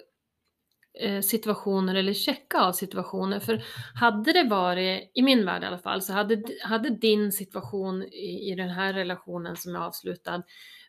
eh, 0.99 1.21
situationer 1.21 1.95
eller 1.95 2.13
checka 2.13 2.61
av 2.61 2.71
situationer. 2.73 3.39
För 3.39 3.63
hade 3.95 4.33
det 4.33 4.43
varit, 4.49 5.11
i 5.13 5.21
min 5.21 5.45
värld 5.45 5.63
i 5.63 5.65
alla 5.65 5.79
fall, 5.79 6.01
så 6.01 6.13
hade, 6.13 6.43
hade 6.63 6.89
din 6.89 7.31
situation 7.31 8.03
i, 8.03 8.51
i 8.51 8.55
den 8.55 8.69
här 8.69 8.93
relationen 8.93 9.55
som 9.55 9.75
är 9.75 9.79
avslutad 9.79 10.43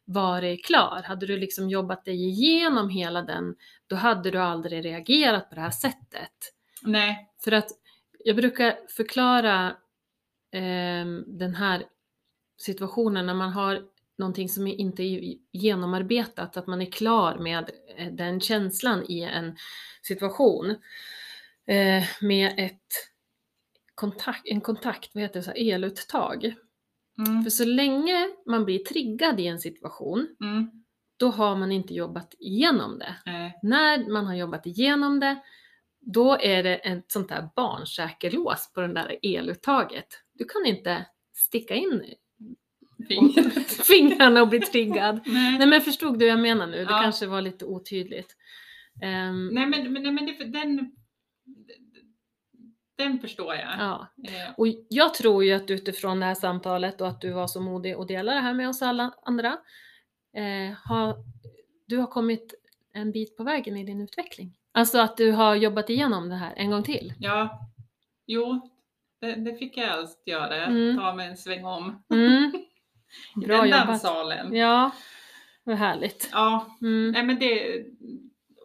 varit 0.07 0.65
klar, 0.65 1.03
hade 1.05 1.27
du 1.27 1.39
liksom 1.39 1.71
jobbat 1.71 2.05
dig 2.05 2.29
igenom 2.29 2.89
hela 2.89 3.23
den, 3.23 3.55
då 3.87 3.97
hade 3.97 4.31
du 4.31 4.39
aldrig 4.39 4.85
reagerat 4.85 5.49
på 5.49 5.55
det 5.55 5.61
här 5.61 5.71
sättet. 5.71 6.33
Nej, 6.83 7.31
För 7.45 7.53
att 7.53 7.69
jag 8.25 8.37
brukar 8.37 8.77
förklara 8.89 9.77
ehm, 10.53 11.25
den 11.27 11.55
här 11.55 11.85
situationen 12.59 13.27
när 13.27 13.35
man 13.35 13.53
har 13.53 13.83
någonting 14.19 14.49
som 14.49 14.67
inte 14.67 15.03
är 15.03 15.35
genomarbetat, 15.53 16.57
att 16.57 16.67
man 16.67 16.83
är 16.83 16.91
klar 16.91 17.39
med 17.39 17.71
eh, 17.97 18.13
den 18.13 18.41
känslan 18.41 19.05
i 19.09 19.21
en 19.23 19.57
situation 20.03 20.71
eh, 21.67 22.05
med 22.21 22.55
ett 22.57 23.11
kontakt, 23.95 24.43
en 24.45 24.61
kontakt, 24.61 25.11
vad 25.15 25.23
heter 25.23 25.41
det, 25.41 25.45
så 25.45 25.51
här, 25.51 25.75
eluttag. 25.75 26.55
Mm, 27.19 27.43
För 27.43 27.51
så 27.51 27.65
länge 27.65 28.29
man 28.47 28.65
blir 28.65 28.79
triggad 28.79 29.41
i 29.41 29.47
en 29.47 29.59
situation, 29.59 30.29
mm, 30.41 30.71
då 31.17 31.29
har 31.29 31.57
man 31.57 31.73
inte 31.73 31.95
jobbat 31.95 32.35
igenom 32.39 32.99
det. 32.99 33.15
nej, 33.27 33.59
När 33.63 34.11
man 34.13 34.27
har 34.27 34.35
jobbat 34.35 34.67
igenom 34.67 35.21
det, 35.21 35.37
då 36.01 36.39
är 36.41 36.63
det 36.63 36.75
ett 36.77 37.13
sånt 37.13 37.29
där 37.29 37.49
barnsäkerlås 37.57 38.73
på 38.75 38.81
den 38.81 38.95
där 38.95 39.17
eluttaget. 39.23 40.07
Du 40.35 40.45
kan 40.45 40.67
inte 40.67 41.07
sticka 41.35 41.75
in 41.75 42.03
fingret. 43.09 43.71
fingrarna 43.87 44.43
och 44.43 44.49
bli 44.49 44.61
triggad. 44.61 45.21
Nej. 45.27 45.59
Nej 45.59 45.67
men 45.67 45.81
förstod 45.81 46.19
du 46.19 46.25
vad 46.25 46.33
jag 46.33 46.41
menar 46.41 46.67
nu? 46.67 46.77
Det 46.77 46.91
Ja. 46.93 47.01
kanske 47.03 47.27
var 47.27 47.41
lite 47.43 47.65
otydligt. 47.65 48.37
Ehm, 49.03 49.49
Nej 49.49 49.67
men, 49.67 49.93
men, 49.93 50.03
nej, 50.03 50.13
men 50.13 50.27
det, 50.27 50.45
den, 50.45 50.93
den 52.97 53.19
förstår 53.21 53.55
jag. 53.55 53.69
ja. 53.79 54.07
Eh, 54.29 54.55
Och 54.57 54.67
jag 54.89 55.15
tror 55.15 55.45
ju 55.45 55.53
att 55.53 55.71
utifrån 55.71 56.21
det 56.21 56.27
här 56.27 56.35
samtalet 56.35 57.01
och 57.01 57.09
att 57.09 57.21
du 57.21 57.33
var 57.33 57.47
så 57.47 57.61
modig 57.61 57.97
och 57.99 58.07
delade 58.07 58.39
det 58.39 58.43
här 58.43 58.55
med 58.55 58.69
oss 58.69 58.83
alla 58.83 59.15
andra, 59.23 59.49
eh, 60.37 60.77
har, 60.85 61.17
du 61.87 61.97
har 61.99 62.07
kommit 62.07 62.55
en 62.95 63.13
bit 63.13 63.37
på 63.37 63.45
vägen 63.45 63.77
i 63.77 63.85
din 63.85 64.01
utveckling. 64.01 64.57
Alltså 64.73 64.99
att 64.99 65.17
du 65.17 65.33
har 65.33 65.55
jobbat 65.55 65.91
igenom 65.91 66.29
det 66.29 66.35
här 66.37 66.55
en 66.57 66.71
gång 66.71 66.83
till. 66.83 67.15
Ja, 67.19 67.61
jo, 68.27 68.71
det, 69.21 69.35
det 69.35 69.55
fick 69.57 69.77
jag 69.77 69.89
alls 69.89 70.23
göra. 70.27 70.65
Mm. 70.67 70.97
Ta 70.97 71.15
mig 71.15 71.27
en 71.29 71.37
sväng 71.37 71.65
om 71.65 72.05
Mm. 72.11 72.53
i 73.43 73.47
Bra 73.47 73.57
den 73.57 73.69
jobbat. 73.71 73.87
danssalen. 73.87 74.55
Ja, 74.57 74.91
vad 75.65 75.77
härligt. 75.77 76.29
Ja, 76.33 76.77
Mm. 76.81 77.11
nej 77.11 77.23
men 77.23 77.39
det 77.39 77.85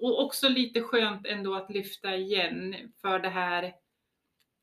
och 0.01 0.23
också 0.25 0.49
lite 0.49 0.81
skönt 0.81 1.27
ändå 1.27 1.55
att 1.55 1.69
lyfta 1.69 2.15
igen 2.15 2.75
för 3.01 3.19
det 3.19 3.29
här 3.29 3.73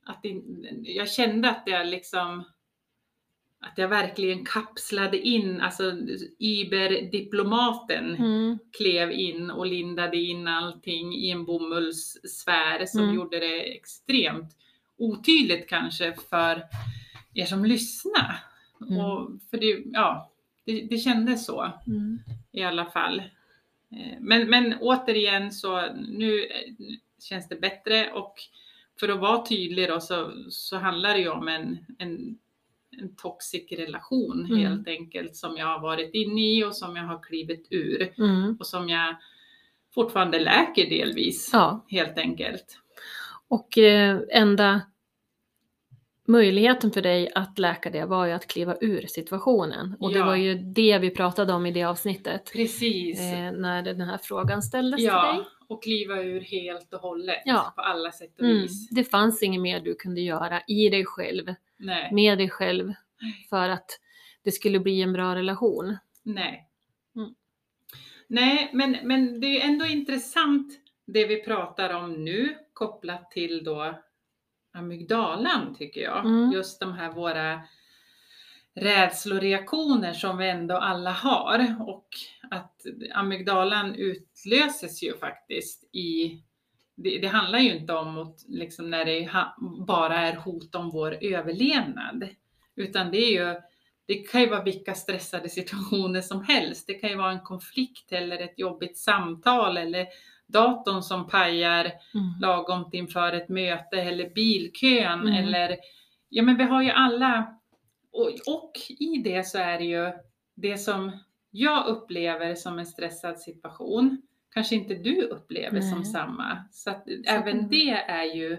att 0.09 0.23
det, 0.23 0.41
jag 0.83 1.11
kände 1.11 1.50
att 1.50 1.62
jag 1.67 1.87
liksom 1.87 2.45
att 3.61 3.79
jag 3.79 3.88
verkligen 3.88 4.45
kapslade 4.45 5.19
in, 5.19 5.61
alltså 5.61 5.93
Iber-diplomaten 6.38 8.15
Mm. 8.17 8.59
klev 8.79 9.12
in 9.12 9.50
och 9.50 9.67
lindade 9.67 10.17
in 10.17 10.49
allting 10.49 11.15
i 11.15 11.31
en 11.31 11.45
bomullssfär 11.45 12.87
som 12.87 13.00
Mm. 13.03 13.15
gjorde 13.17 13.38
det 13.38 13.77
extremt 13.77 14.57
otydligt 14.97 15.69
kanske 15.69 16.15
för 16.31 16.62
er 17.35 17.45
som 17.47 17.65
lyssnar. 17.65 18.37
Mm. 18.81 19.00
Och 19.05 19.31
för 19.50 19.59
det, 19.59 19.83
ja, 19.93 20.31
det, 20.65 20.81
det 20.81 20.99
kändes 20.99 21.47
så 21.47 21.73
Mm. 21.87 22.19
i 22.53 22.62
alla 22.62 22.85
fall. 22.87 23.19
Eh, 23.91 24.17
Men, 24.21 24.50
men 24.50 24.75
återigen 24.81 25.53
så 25.53 25.93
nu 25.95 26.41
eh, 26.45 26.73
känns 27.23 27.49
det 27.49 27.57
bättre 27.61 28.12
och 28.12 28.35
för 29.00 29.09
att 29.09 29.21
vara 29.21 29.47
tydlig 29.47 29.88
då 29.88 30.00
så, 30.00 30.33
så 30.50 30.76
handlar 30.76 31.14
det 31.14 31.21
ju 31.21 31.28
om 31.28 31.49
en, 31.49 31.78
en, 31.99 32.38
en 33.00 33.17
toxic 33.17 33.73
relation 33.73 34.47
Mm. 34.50 34.59
helt 34.59 34.88
enkelt 34.88 35.37
som 35.37 35.57
jag 35.57 35.67
har 35.67 35.81
varit 35.81 36.14
inne 36.14 36.40
i 36.40 36.64
och 36.64 36.76
som 36.76 36.97
jag 36.97 37.05
har 37.05 37.23
klivit 37.23 37.67
ur 37.71 38.12
Mm. 38.19 38.57
och 38.61 38.67
som 38.67 38.88
jag 38.88 39.17
fortfarande 39.95 40.38
läker 40.38 40.90
delvis 40.90 41.50
Ja, 41.52 41.85
helt 41.88 42.19
enkelt. 42.19 42.78
och 43.49 43.78
eh, 43.78 44.21
enda 44.31 44.81
möjligheten 46.26 46.90
för 46.90 47.02
dig 47.02 47.31
att 47.35 47.59
läka 47.59 47.90
det 47.90 48.05
var 48.05 48.26
ju 48.26 48.33
att 48.33 48.47
kliva 48.47 48.76
ur 48.81 49.07
situationen. 49.07 49.97
Och 50.00 50.12
det 50.12 50.19
Ja. 50.19 50.25
var 50.26 50.35
ju 50.37 50.55
det 50.55 50.99
vi 50.99 51.11
pratade 51.11 51.52
om 51.52 51.67
i 51.67 51.71
det 51.71 51.83
avsnittet. 51.85 52.50
Precis. 52.52 53.21
Eh, 53.21 53.52
när 53.52 53.83
den 53.83 54.00
här 54.00 54.19
frågan 54.23 54.62
ställdes 54.62 54.99
till 55.00 55.07
dig. 55.07 55.40
Och 55.69 55.83
kliva 55.83 56.23
ur 56.23 56.41
helt 56.41 56.95
och 56.95 57.01
hållet 57.01 57.43
Ja. 57.45 57.73
på 57.77 57.83
alla 57.83 58.13
sätt 58.13 58.39
och 58.39 58.45
Mm. 58.45 58.57
vis. 58.63 58.89
Det 58.91 59.05
fanns 59.05 59.43
inget 59.43 59.61
mer 59.61 59.81
du 59.81 59.95
kunde 59.95 60.21
göra 60.21 60.63
i 60.69 60.89
dig 60.89 61.05
själv, 61.05 61.55
Nej. 61.77 62.13
med 62.13 62.39
dig 62.39 62.51
själv, 62.51 62.93
för 63.51 63.69
att 63.69 64.01
det 64.45 64.53
skulle 64.53 64.81
bli 64.81 65.03
en 65.03 65.13
bra 65.13 65.35
relation. 65.35 65.97
Nej. 66.23 66.69
Mm. 67.17 67.35
Nej, 68.27 68.71
men, 68.73 68.97
men 69.03 69.41
det 69.41 69.47
är 69.63 69.67
ändå 69.69 69.87
intressant 69.87 70.73
det 71.07 71.27
vi 71.27 71.43
pratar 71.45 71.95
om 71.95 72.25
nu 72.25 72.57
kopplat 72.73 73.31
till 73.31 73.65
då 73.65 73.95
amygdalan 74.73 75.75
tycker 75.79 76.01
jag. 76.01 76.25
Mm. 76.25 76.53
Just 76.53 76.81
de 76.81 76.93
här 76.93 77.13
våra 77.13 77.61
rädsloreaktioner 78.75 80.13
som 80.13 80.39
vi 80.39 80.49
ändå 80.49 80.77
alla 80.77 81.11
har 81.11 81.77
och 81.89 82.09
att 82.50 82.83
amygdalan 83.14 83.95
utlöses 83.95 85.02
ju 85.02 85.19
faktiskt 85.19 85.85
i 85.95 86.43
det, 86.95 87.19
det 87.19 87.28
handlar 87.28 87.59
ju 87.59 87.76
inte 87.78 87.93
om 87.93 88.19
att, 88.19 88.45
liksom 88.49 88.90
när 88.90 89.05
det 89.05 89.31
bara 89.87 90.17
är 90.21 90.37
hot 90.37 90.75
om 90.75 90.90
vår 90.90 91.19
överlevnad. 91.21 92.28
Utan 92.76 93.11
det 93.11 93.19
är 93.19 93.31
ju, 93.33 93.61
det 94.07 94.14
kan 94.14 94.40
ju 94.40 94.49
vara 94.49 94.62
vilka 94.62 94.95
stressade 94.95 95.49
situationer 95.49 96.21
som 96.21 96.45
helst. 96.45 96.87
Det 96.87 96.95
kan 96.95 97.11
ju 97.11 97.17
vara 97.17 97.33
en 97.33 97.40
konflikt 97.40 98.12
eller 98.12 98.38
ett 98.38 98.59
jobbigt 98.59 98.99
samtal 98.99 99.76
eller 99.76 100.07
datorn 100.47 101.02
som 101.02 101.28
pajar 101.28 101.85
Mm. 101.85 102.35
lagom 102.40 102.90
inför 102.93 103.33
ett 103.33 103.49
möte 103.49 103.97
eller 104.02 104.31
bilkön 104.31 105.21
Mm. 105.21 105.35
eller 105.35 105.76
ja 106.28 106.43
men 106.43 106.57
vi 106.57 106.64
har 106.64 106.83
ju 106.83 106.90
alla 106.90 107.55
Och, 108.12 108.28
och 108.47 108.73
i 108.99 109.23
det 109.25 109.47
så 109.47 109.59
är 109.59 109.78
det 109.78 109.85
ju 109.85 110.12
det 110.55 110.78
som 110.78 111.12
jag 111.50 111.87
upplever 111.87 112.55
som 112.55 112.78
en 112.78 112.87
stressad 112.87 113.38
situation, 113.40 114.23
kanske 114.55 114.75
inte 114.75 114.95
du 114.95 115.23
upplever 115.23 115.81
som 115.81 115.99
Nej. 115.99 116.05
samma. 116.07 116.64
Så 116.71 116.90
att 116.90 117.05
kan 117.05 117.37
även 117.43 117.69
det 117.69 117.76
det 117.76 117.90
är 117.93 118.25
ju 118.25 118.59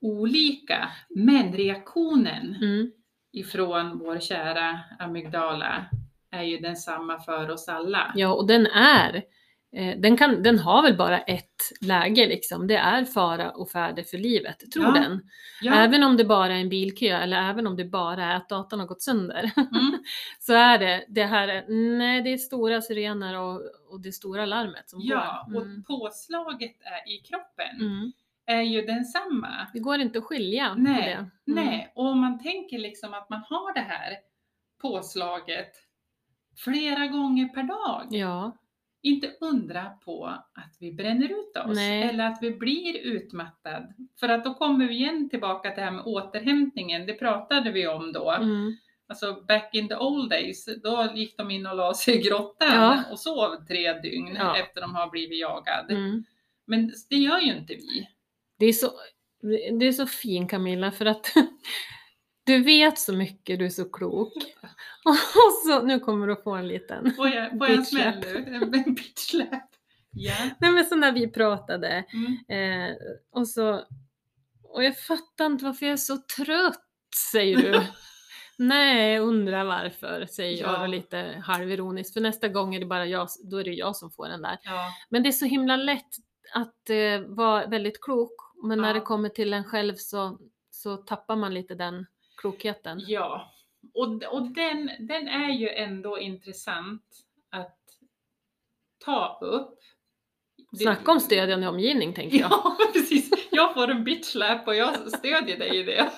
olika. 0.00 0.88
Men 1.08 1.52
reaktionen 1.52 2.56
Mm. 2.62 2.90
ifrån 3.32 3.98
vår 3.98 4.18
kära 4.18 4.80
amygdala 4.98 5.86
är 6.30 6.42
ju 6.42 6.58
densamma 6.58 7.20
för 7.20 7.50
oss 7.50 7.68
alla. 7.68 8.12
Ja, 8.16 8.34
och 8.34 8.46
den 8.46 8.66
är, 8.66 9.22
den, 9.96 10.16
kan, 10.16 10.42
den 10.42 10.58
har 10.58 10.82
väl 10.82 10.96
bara 10.96 11.18
ett 11.20 11.72
läge 11.80 12.26
liksom. 12.26 12.66
Det 12.66 12.76
är 12.76 13.04
fara 13.04 13.50
och 13.50 13.70
färde 13.70 14.04
för 14.04 14.18
livet, 14.18 14.72
tror 14.72 14.84
Ja. 14.84 14.90
den. 14.92 15.20
Ja, 15.62 15.74
Även 15.74 16.02
om 16.02 16.16
det 16.16 16.24
bara 16.24 16.56
är 16.56 16.60
en 16.60 16.68
bilkö 16.68 17.06
eller 17.06 17.50
även 17.50 17.66
om 17.66 17.76
det 17.76 17.84
bara 17.84 18.24
är 18.24 18.36
att 18.36 18.48
datorn 18.48 18.80
har 18.80 18.86
gått 18.86 19.02
sönder. 19.02 19.50
mm, 19.56 19.98
så 20.40 20.52
är 20.54 20.78
det 20.78 21.04
det 21.08 21.24
här, 21.24 21.48
är- 21.48 21.64
nej 21.98 22.22
det 22.22 22.32
är 22.32 22.36
stora 22.38 22.80
sirener 22.80 23.38
och, 23.40 23.60
och 23.90 24.00
det 24.00 24.12
stora 24.12 24.46
larmet 24.46 24.90
som 24.90 25.00
ja 25.02 25.44
går. 25.48 25.56
och 25.56 25.62
Mm. 25.62 25.84
påslaget 25.84 26.76
är 26.80 27.12
i 27.14 27.18
kroppen 27.18 27.76
Mm. 27.86 28.12
är 28.46 28.62
ju 28.62 28.82
densamma. 28.82 29.66
Det 29.72 29.78
går 29.80 29.98
inte 30.00 30.18
att 30.18 30.24
skilja 30.24 30.68
på 30.74 30.80
Nej, 30.80 31.02
det. 31.02 31.12
Mm. 31.12 31.30
Nej, 31.66 31.92
och 31.94 32.06
om 32.06 32.20
man 32.20 32.42
tänker 32.42 32.78
liksom 32.78 33.14
att 33.14 33.30
man 33.30 33.42
har 33.48 33.74
det 33.74 33.80
här 33.88 34.12
påslaget 34.82 35.70
flera 36.56 37.06
gånger 37.06 37.48
per 37.48 37.62
dag. 37.62 38.06
Ja, 38.10 38.56
Inte 39.04 39.32
undra 39.40 39.84
på 40.04 40.26
att 40.54 40.76
vi 40.80 40.92
bränner 40.92 41.28
ut 41.28 41.56
oss 41.56 41.76
Nej. 41.76 42.02
eller 42.02 42.26
att 42.26 42.38
vi 42.42 42.50
blir 42.50 42.96
utmattad. 42.98 43.94
För 44.20 44.28
att 44.28 44.44
då 44.44 44.54
kommer 44.54 44.88
vi 44.88 44.94
igen 44.94 45.28
tillbaka 45.30 45.70
till 45.70 45.78
det 45.78 45.84
här 45.84 45.90
med 45.90 46.04
återhämtningen. 46.06 47.06
Det 47.06 47.14
pratade 47.14 47.72
vi 47.72 47.86
om 47.88 48.12
då. 48.12 48.30
mm. 48.30 48.76
Alltså 49.08 49.44
back 49.48 49.74
in 49.74 49.88
the 49.88 49.96
old 49.96 50.30
days, 50.30 50.68
då 50.82 51.12
gick 51.14 51.36
de 51.38 51.50
in 51.50 51.66
och 51.66 51.76
la 51.76 51.94
sig 51.94 52.14
i 52.18 52.22
grottan 52.22 52.68
Ja. 52.72 53.02
och 53.10 53.18
sov 53.18 53.66
tre 53.68 53.92
dygn 54.00 54.34
Ja. 54.36 54.56
efter 54.58 54.80
de 54.80 54.94
har 54.94 55.10
blivit 55.10 55.40
jagad. 55.40 55.90
Mm. 55.90 56.24
Men 56.66 56.92
det 57.10 57.16
gör 57.16 57.38
ju 57.40 57.56
inte 57.56 57.74
vi. 57.74 58.08
Det 58.58 58.66
är 58.66 58.72
så, 58.72 58.90
det 59.78 59.86
är 59.86 59.92
så 59.92 60.06
fin 60.06 60.48
Camilla 60.48 60.90
för 60.90 61.06
att 61.06 61.26
du 62.46 62.62
vet 62.62 62.98
så 62.98 63.12
mycket, 63.12 63.58
du 63.58 63.64
är 63.64 63.70
så 63.70 63.90
klok. 63.90 64.32
Och 65.34 65.52
så, 65.66 65.82
nu 65.82 66.00
kommer 66.00 66.26
du 66.26 66.32
att 66.32 66.42
få 66.44 66.54
en 66.54 66.68
liten. 66.68 67.14
Får 67.16 67.28
jag, 67.28 67.50
får 67.58 67.68
jag 67.68 67.76
en 67.78 67.84
smäll 67.84 68.20
nu? 68.20 68.36
En 68.56 68.70
bitch-släpp. 68.94 69.68
Ja. 70.10 70.34
Nej 70.60 70.72
men 70.72 70.84
så 70.84 70.94
när 70.96 71.12
vi 71.12 71.28
pratade 71.32 72.04
Mm. 72.48 72.90
eh, 72.90 72.96
och 73.32 73.48
så, 73.48 73.84
och 74.62 74.84
jag 74.84 74.98
fattar 74.98 75.46
inte 75.46 75.64
varför 75.64 75.86
jag 75.86 75.92
är 75.92 75.96
så 75.96 76.16
trött, 76.16 76.80
säger 77.32 77.56
du. 77.56 77.80
Nej, 78.58 79.18
undrar 79.18 79.64
varför, 79.64 80.26
säger 80.26 80.62
jag 80.62 80.74
Ja. 80.74 80.78
då 80.80 80.86
lite 80.86 81.42
halvironiskt. 81.46 82.14
För 82.14 82.20
nästa 82.20 82.48
gång 82.48 82.74
är 82.74 82.80
det 82.80 82.86
bara 82.86 83.06
jag, 83.06 83.28
då 83.50 83.56
är 83.56 83.64
det 83.64 83.70
jag 83.70 83.96
som 83.96 84.10
får 84.10 84.28
den 84.28 84.42
där. 84.42 84.58
Ja. 84.62 84.90
Men 85.08 85.22
det 85.22 85.28
är 85.28 85.32
så 85.32 85.44
himla 85.44 85.76
lätt 85.76 86.08
att 86.54 86.90
eh, 86.90 87.20
vara 87.26 87.66
väldigt 87.66 88.00
klok. 88.00 88.32
Men 88.64 88.78
när 88.80 88.88
Ja. 88.88 88.94
det 88.94 89.00
kommer 89.00 89.28
till 89.28 89.52
en 89.54 89.64
själv 89.64 89.94
så, 89.96 90.38
så 90.70 90.96
tappar 90.96 91.36
man 91.36 91.54
lite 91.54 91.74
den 91.74 92.06
klokheten. 92.36 93.00
ja. 93.06 93.50
Och, 93.94 94.22
och 94.32 94.42
den, 94.42 94.90
den 94.98 95.28
är 95.28 95.50
ju 95.50 95.68
ändå 95.68 96.18
intressant 96.18 97.02
att 97.50 97.78
ta 99.04 99.38
upp. 99.42 99.78
Snacka 100.82 101.12
om 101.12 101.20
stödjande 101.20 101.68
omgivning 101.68 102.12
tänker 102.14 102.38
jag. 102.38 102.50
Ja, 102.64 102.76
precis. 102.92 103.30
Jag 103.50 103.74
får 103.74 103.88
en 103.90 104.04
bitch-släp 104.04 104.66
och 104.66 104.74
jag 104.74 105.12
stödjer 105.12 105.58
dig 105.58 105.80
i 105.80 105.82
det. 105.82 106.10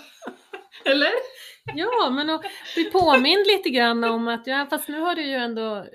Eller? 0.84 1.10
Ja, 1.74 2.10
men 2.10 2.30
att 2.30 2.44
bli 2.74 2.84
påmind 2.84 3.46
lite 3.46 3.70
grann 3.70 4.04
om 4.04 4.28
att, 4.28 4.46
ja, 4.46 4.66
fast 4.70 4.88
nu 4.88 5.00
har 5.00 5.14
du 5.14 5.22
ju 5.26 5.34
ändå 5.34 5.86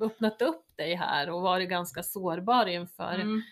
öppnat 0.00 0.42
upp 0.42 0.76
dig 0.76 0.94
här 0.94 1.30
och 1.30 1.42
varit 1.42 1.68
ganska 1.68 2.02
sårbar 2.02 2.66
inför 2.66 3.14
Mm. 3.14 3.42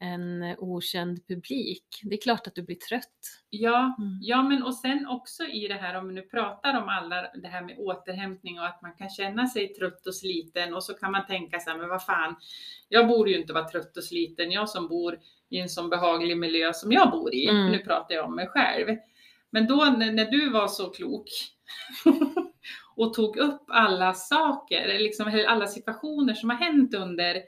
En 0.00 0.56
okänd 0.58 1.26
publik. 1.26 1.84
Det 2.02 2.14
är 2.14 2.20
klart 2.20 2.46
att 2.46 2.54
du 2.54 2.62
blir 2.62 2.76
trött. 2.76 3.42
Ja, 3.50 3.94
Mm. 3.98 4.18
ja, 4.22 4.42
men 4.42 4.62
och 4.62 4.74
sen 4.74 5.06
också 5.06 5.44
i 5.44 5.68
det 5.68 5.74
här 5.74 5.94
om 5.98 6.08
vi 6.08 6.14
nu 6.14 6.22
pratar 6.22 6.82
om 6.82 6.88
alla 6.88 7.22
det 7.42 7.48
här 7.48 7.62
med 7.62 7.78
återhämtning 7.78 8.58
och 8.60 8.66
att 8.66 8.82
man 8.82 8.92
kan 8.92 9.08
känna 9.10 9.46
sig 9.46 9.68
trött 9.68 10.06
och 10.06 10.14
sliten 10.14 10.74
och 10.74 10.84
så 10.84 10.94
kan 10.94 11.12
man 11.12 11.26
tänka 11.26 11.60
så 11.60 11.70
här, 11.70 11.78
men 11.78 11.88
vad 11.88 12.04
fan, 12.04 12.36
jag 12.88 13.08
borde 13.08 13.30
ju 13.30 13.38
inte 13.40 13.52
vara 13.52 13.68
trött 13.68 13.96
och 13.96 14.04
sliten, 14.04 14.50
jag 14.50 14.68
som 14.68 14.88
bor 14.88 15.18
i 15.48 15.58
en 15.58 15.68
sån 15.68 15.90
behaglig 15.90 16.36
miljö 16.38 16.72
som 16.72 16.92
jag 16.92 17.10
bor 17.10 17.34
i. 17.34 17.48
Mm. 17.48 17.66
Nu 17.72 17.78
pratar 17.78 18.14
jag 18.14 18.24
om 18.24 18.34
mig 18.36 18.46
själv. 18.48 18.96
Men 19.50 19.66
då 19.66 19.76
när, 19.98 20.12
när 20.12 20.30
du 20.30 20.50
var 20.50 20.68
så 20.68 20.90
klok 20.90 21.28
och 22.96 23.14
tog 23.14 23.36
upp 23.36 23.62
alla 23.68 24.14
saker, 24.14 24.98
liksom 24.98 25.44
alla 25.48 25.66
situationer 25.66 26.34
som 26.34 26.50
har 26.50 26.56
hänt 26.56 26.94
under 26.94 27.42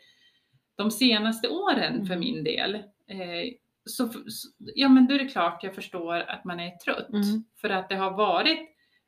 de 0.80 0.90
senaste 0.90 1.48
åren 1.48 2.06
för 2.06 2.14
Mm. 2.14 2.20
min 2.20 2.44
del. 2.44 2.74
Eh, 3.08 3.52
så, 3.84 4.08
så, 4.08 4.48
ja 4.58 4.88
men 4.88 5.06
då 5.06 5.14
är 5.14 5.18
det 5.18 5.28
klart 5.28 5.64
jag 5.64 5.74
förstår 5.74 6.14
att 6.16 6.44
man 6.44 6.60
är 6.60 6.70
trött. 6.70 7.08
Mm. 7.08 7.44
För 7.60 7.70
att 7.70 7.88
det 7.88 7.96
har 7.96 8.10
varit 8.10 8.58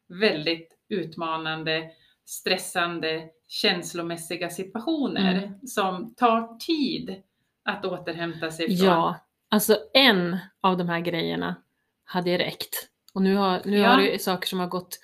väldigt 0.09 0.69
utmanande, 0.89 1.91
stressande, 2.25 3.23
känslomässiga 3.49 4.51
situationer 4.51 5.35
Mm. 5.45 5.67
som 5.67 6.15
tar 6.15 6.57
tid 6.59 7.23
att 7.65 7.85
återhämta 7.85 8.51
sig 8.51 8.77
från. 8.77 8.87
Ja, 8.87 9.17
alltså 9.51 9.79
en 9.95 10.39
av 10.61 10.77
de 10.77 10.89
här 10.89 11.01
grejerna 11.01 11.55
hade 12.05 12.39
räckt. 12.39 12.89
Och 13.15 13.23
nu 13.23 13.35
har, 13.37 13.61
nu 13.65 13.79
Ja. 13.79 13.89
har 13.89 14.03
det 14.03 14.23
saker 14.23 14.49
som 14.49 14.61
har 14.61 14.67
gått 14.67 14.99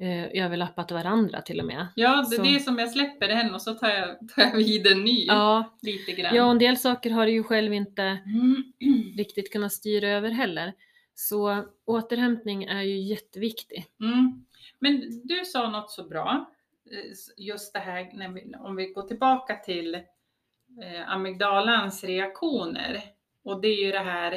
eh, 0.00 0.44
överlappat 0.44 0.90
varandra 0.92 1.42
till 1.42 1.60
och 1.60 1.66
med. 1.66 1.86
Ja, 1.96 2.16
det, 2.30 2.36
Så- 2.36 2.42
det 2.42 2.54
är 2.54 2.58
som 2.58 2.78
jag 2.78 2.90
släpper 2.90 3.28
en 3.28 3.54
och 3.54 3.62
så 3.62 3.74
tar 3.74 3.88
jag, 3.88 4.08
tar 4.28 4.42
jag 4.42 4.56
vid 4.56 4.86
en 4.86 5.04
ny 5.04 5.24
Ja, 5.26 5.78
lite 5.82 6.12
grann. 6.12 6.34
ja, 6.36 6.44
och 6.44 6.50
en 6.50 6.58
del 6.58 6.76
saker 6.76 7.10
har 7.10 7.26
du 7.26 7.32
ju 7.32 7.42
själv 7.42 7.72
inte 7.74 8.02
Mm. 8.02 8.72
riktigt 9.16 9.52
kunnat 9.52 9.72
styra 9.72 10.08
över 10.08 10.30
heller. 10.30 10.72
Så 11.14 11.64
återhämtning 11.84 12.64
är 12.64 12.82
ju 12.82 12.98
jätteviktig. 13.00 13.86
Mm. 14.00 14.44
Men 14.78 15.20
du 15.24 15.44
sa 15.44 15.70
något 15.70 15.90
så 15.90 16.04
bra. 16.08 16.50
eh, 16.90 17.44
Just 17.46 17.72
det 17.72 17.78
här 17.78 18.32
vi, 18.34 18.54
om 18.58 18.76
vi 18.76 18.86
går 18.86 19.02
tillbaka 19.02 19.56
till 19.56 19.94
eh, 19.94 21.08
amygdalans 21.08 22.04
reaktioner. 22.04 23.02
Och 23.44 23.60
det 23.60 23.68
är 23.68 23.84
ju 23.84 23.92
det 23.92 23.98
här 23.98 24.32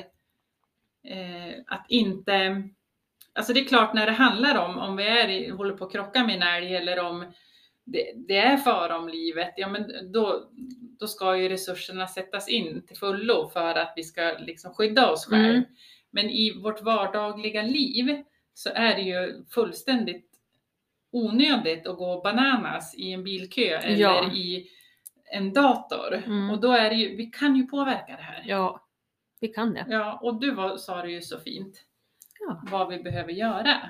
eh, 1.08 1.54
att 1.68 1.86
inte... 1.90 2.64
Alltså 3.34 3.54
det 3.54 3.60
är 3.60 3.66
klart 3.66 3.94
när 3.94 4.06
det 4.06 4.12
handlar 4.12 4.66
om, 4.66 4.78
om 4.78 4.96
vi 4.98 5.04
är 5.04 5.52
håller 5.52 5.74
på 5.74 5.86
att 5.86 5.92
krocka 5.92 6.24
med 6.24 6.36
en 6.36 6.42
älg 6.42 6.76
eller 6.76 7.00
om 7.00 7.34
det, 7.84 8.14
det 8.28 8.38
är 8.38 8.58
fara 8.58 8.98
om 8.98 9.10
livet, 9.10 9.54
ja 9.58 9.70
men 9.70 10.12
då, 10.12 10.50
då 11.00 11.08
ska 11.08 11.38
ju 11.38 11.50
resurserna 11.50 12.08
sättas 12.08 12.50
in 12.50 12.82
till 12.88 12.98
fullo 12.98 13.50
för 13.54 13.76
att 13.76 13.94
vi 13.96 14.04
ska 14.04 14.36
liksom 14.40 14.74
skydda 14.74 15.12
oss 15.12 15.26
själva. 15.26 15.50
Mm. 15.50 15.64
Men 16.12 16.30
i 16.30 16.62
vårt 16.64 16.82
vardagliga 16.82 17.62
liv 17.62 18.24
så 18.54 18.70
är 18.70 18.96
det 18.96 19.02
ju 19.02 19.46
fullständigt 19.50 20.28
onödigt 21.12 21.88
att 21.88 21.98
gå 21.98 22.22
bananas 22.22 22.96
i 22.96 23.12
en 23.12 23.24
bilkö 23.24 23.78
eller 23.78 23.98
Ja. 23.98 24.32
i 24.34 24.68
en 25.34 25.54
dator. 25.54 26.14
Mm. 26.14 26.50
Och 26.50 26.62
då 26.62 26.72
är 26.72 26.90
det 26.90 26.96
ju, 26.96 27.16
vi 27.16 27.26
kan 27.26 27.56
ju 27.56 27.68
påverka 27.68 28.16
det 28.16 28.24
här. 28.24 28.44
Ja, 28.48 28.88
vi 29.40 29.48
kan 29.48 29.74
det. 29.74 29.86
Ja, 29.90 30.20
och 30.22 30.40
du 30.40 30.52
var, 30.52 30.78
sa 30.78 31.02
det 31.02 31.12
ju 31.12 31.22
så 31.22 31.40
fint. 31.40 31.86
Ja. 32.48 32.64
Vad 32.72 32.88
vi 32.90 33.04
behöver 33.04 33.32
göra. 33.32 33.90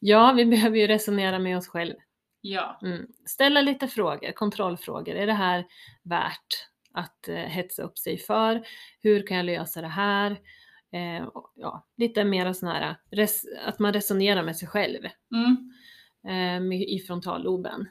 Ja, 0.00 0.32
vi 0.36 0.44
behöver 0.46 0.76
ju 0.76 0.86
resonera 0.86 1.38
med 1.38 1.56
oss 1.56 1.68
själva. 1.68 1.98
Ja, 2.40 2.78
Mm. 2.82 3.06
Ställa 3.26 3.60
lite 3.62 3.88
frågor, 3.88 4.32
kontrollfrågor. 4.32 5.14
Är 5.14 5.26
det 5.26 5.32
här 5.32 5.64
värt 6.02 6.68
att 6.94 7.28
eh, 7.28 7.34
hetsa 7.34 7.82
upp 7.82 7.98
sig 7.98 8.18
för? 8.18 8.66
Hur 9.00 9.26
kan 9.26 9.36
jag 9.36 9.46
lösa 9.46 9.80
det 9.80 9.86
här? 9.88 10.30
Eh, 10.92 11.24
och, 11.26 11.52
ja, 11.54 11.86
lite 11.96 12.24
mer 12.24 12.52
sån 12.52 12.68
här, 12.68 12.96
res- 13.10 13.44
att 13.66 13.78
man 13.78 13.92
resonerar 13.92 14.42
med 14.42 14.56
sig 14.56 14.68
själv 14.68 15.00
mm, 15.34 15.72
eh, 16.24 16.60
med- 16.68 16.82
i 16.88 16.98
frontalloben. 17.06 17.88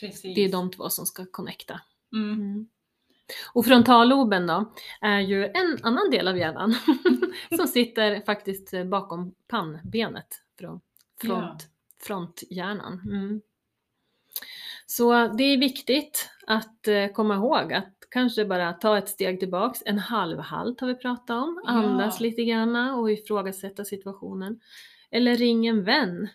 precis. 0.00 0.34
Det 0.34 0.40
är 0.44 0.52
de 0.52 0.70
två 0.70 0.88
som 0.88 1.06
ska 1.06 1.26
connecta. 1.30 1.80
Mm. 2.16 2.68
Och 3.52 3.64
frontalloben 3.64 4.46
då 4.46 4.72
är 5.00 5.20
ju 5.20 5.44
en 5.44 5.78
annan 5.82 6.10
del 6.10 6.28
av 6.28 6.38
hjärnan 6.38 6.74
som 7.56 7.66
sitter 7.66 8.20
faktiskt 8.26 8.72
bakom 8.86 9.34
pannbenet, 9.48 10.42
från 10.58 10.80
front, 11.20 11.66
fronthjärnan. 12.02 13.00
Mm. 13.04 13.40
Så 14.86 15.28
det 15.28 15.44
är 15.44 15.58
viktigt 15.58 16.30
att 16.46 16.88
eh, 16.88 17.06
komma 17.08 17.34
ihåg 17.34 17.72
att 17.72 17.94
kanske 18.10 18.44
bara 18.44 18.72
ta 18.72 18.98
ett 18.98 19.08
steg 19.08 19.40
tillbaks, 19.40 19.82
en 19.86 19.98
halvhalt 19.98 20.80
har 20.80 20.88
vi 20.88 20.94
pratat 20.94 21.30
om, 21.30 21.60
Ja. 21.64 21.70
andas 21.70 22.20
lite 22.20 22.44
grann 22.44 22.76
och 22.76 23.10
ifrågasätta 23.10 23.84
situationen. 23.84 24.60
Eller 25.10 25.36
ring 25.36 25.66
en 25.66 25.84
vän, 25.84 26.28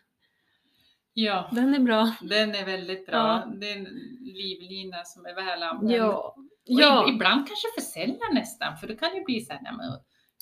Ja, 1.14 1.50
den 1.52 1.74
är 1.74 1.80
bra. 1.80 2.12
den 2.22 2.56
är 2.56 2.66
väldigt 2.66 3.06
bra. 3.06 3.18
Ja. 3.18 3.52
Det 3.56 3.72
är 3.72 3.76
en 3.78 3.84
livlina 4.22 5.04
som 5.04 5.26
är 5.26 5.36
väl 5.36 5.64
använd. 5.64 5.92
Ja, 5.92 6.36
ja. 6.64 7.06
ib- 7.08 7.14
ibland 7.16 7.48
kanske 7.48 7.68
för 7.76 7.82
sällan 7.82 8.34
nästan, 8.34 8.78
för 8.78 8.88
det 8.88 8.96
kan 8.96 9.16
ju 9.16 9.24
bli 9.24 9.42
så 9.42 9.54
här, 9.54 9.60
nej 9.64 9.72
men 9.78 9.86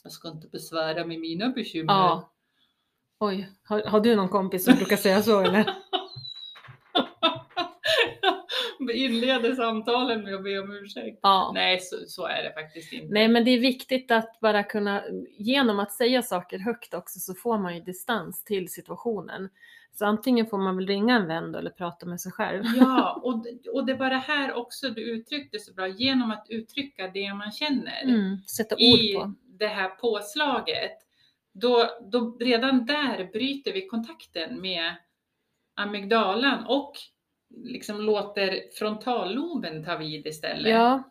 jag 0.04 0.12
ska 0.12 0.28
inte 0.30 0.48
besvära 0.48 1.06
med 1.06 1.20
mina 1.20 1.50
bekymmer. 1.50 1.94
ja. 1.94 2.28
Oj, 3.20 3.50
har, 3.64 3.84
har 3.84 4.00
du 4.00 4.16
någon 4.16 4.30
kompis 4.30 4.66
som 4.66 4.76
brukar 4.76 4.98
säga 4.98 5.22
så 5.24 5.40
eller? 5.42 5.66
Vi 8.80 8.81
inleder 8.94 9.56
samtalen 9.56 10.24
med 10.24 10.36
att 10.36 10.44
be 10.44 10.60
om 10.60 10.72
ursäkt. 10.72 11.20
Ja. 11.22 11.52
Nej, 11.56 11.80
så, 11.80 11.96
så 12.08 12.26
är 12.26 12.44
det 12.44 12.54
faktiskt 12.54 12.94
inte. 12.94 13.14
Nej, 13.14 13.28
men 13.28 13.46
det 13.46 13.52
är 13.52 13.60
viktigt 13.60 14.12
att 14.12 14.40
bara 14.40 14.64
kunna, 14.64 15.04
genom 15.38 15.80
att 15.80 15.92
säga 15.92 16.22
saker 16.22 16.60
högt 16.60 16.94
också, 16.94 17.20
så 17.20 17.34
får 17.34 17.58
man 17.58 17.76
ju 17.76 17.82
distans 17.82 18.44
till 18.44 18.70
situationen. 18.70 19.50
Så 19.94 20.06
antingen 20.06 20.46
får 20.48 20.58
man 20.58 20.78
väl 20.78 20.88
ringa 20.88 21.16
en 21.16 21.28
vän 21.28 21.56
eller 21.56 21.70
prata 21.70 22.06
med 22.06 22.22
sig 22.22 22.32
själv. 22.32 22.64
Ja, 22.76 23.22
och, 23.24 23.46
och 23.74 23.86
det 23.86 23.94
var 23.94 24.10
det 24.10 24.16
här 24.28 24.54
också 24.54 24.90
du 24.90 25.02
uttryckte 25.02 25.60
så 25.60 25.74
bra, 25.74 25.88
genom 25.88 26.32
att 26.32 26.46
uttrycka 26.50 27.08
det 27.08 27.34
man 27.34 27.52
känner 27.52 28.04
Mm, 28.04 28.38
sätta 28.58 28.76
ord 28.76 28.82
i 29.00 29.14
på. 29.14 29.34
det 29.46 29.68
här 29.68 29.90
påslaget. 29.90 30.92
Då, 31.54 31.90
då 32.12 32.38
redan 32.40 32.86
där 32.86 33.30
bryter 33.34 33.74
vi 33.74 33.88
kontakten 33.88 34.62
med 34.62 34.96
amygdalan 35.76 36.66
och 36.66 36.94
liksom 37.64 38.02
låter 38.02 38.60
frontalloben 38.80 39.84
ta 39.86 39.98
vid 39.98 40.28
istället. 40.28 40.72
Ja, 40.72 41.04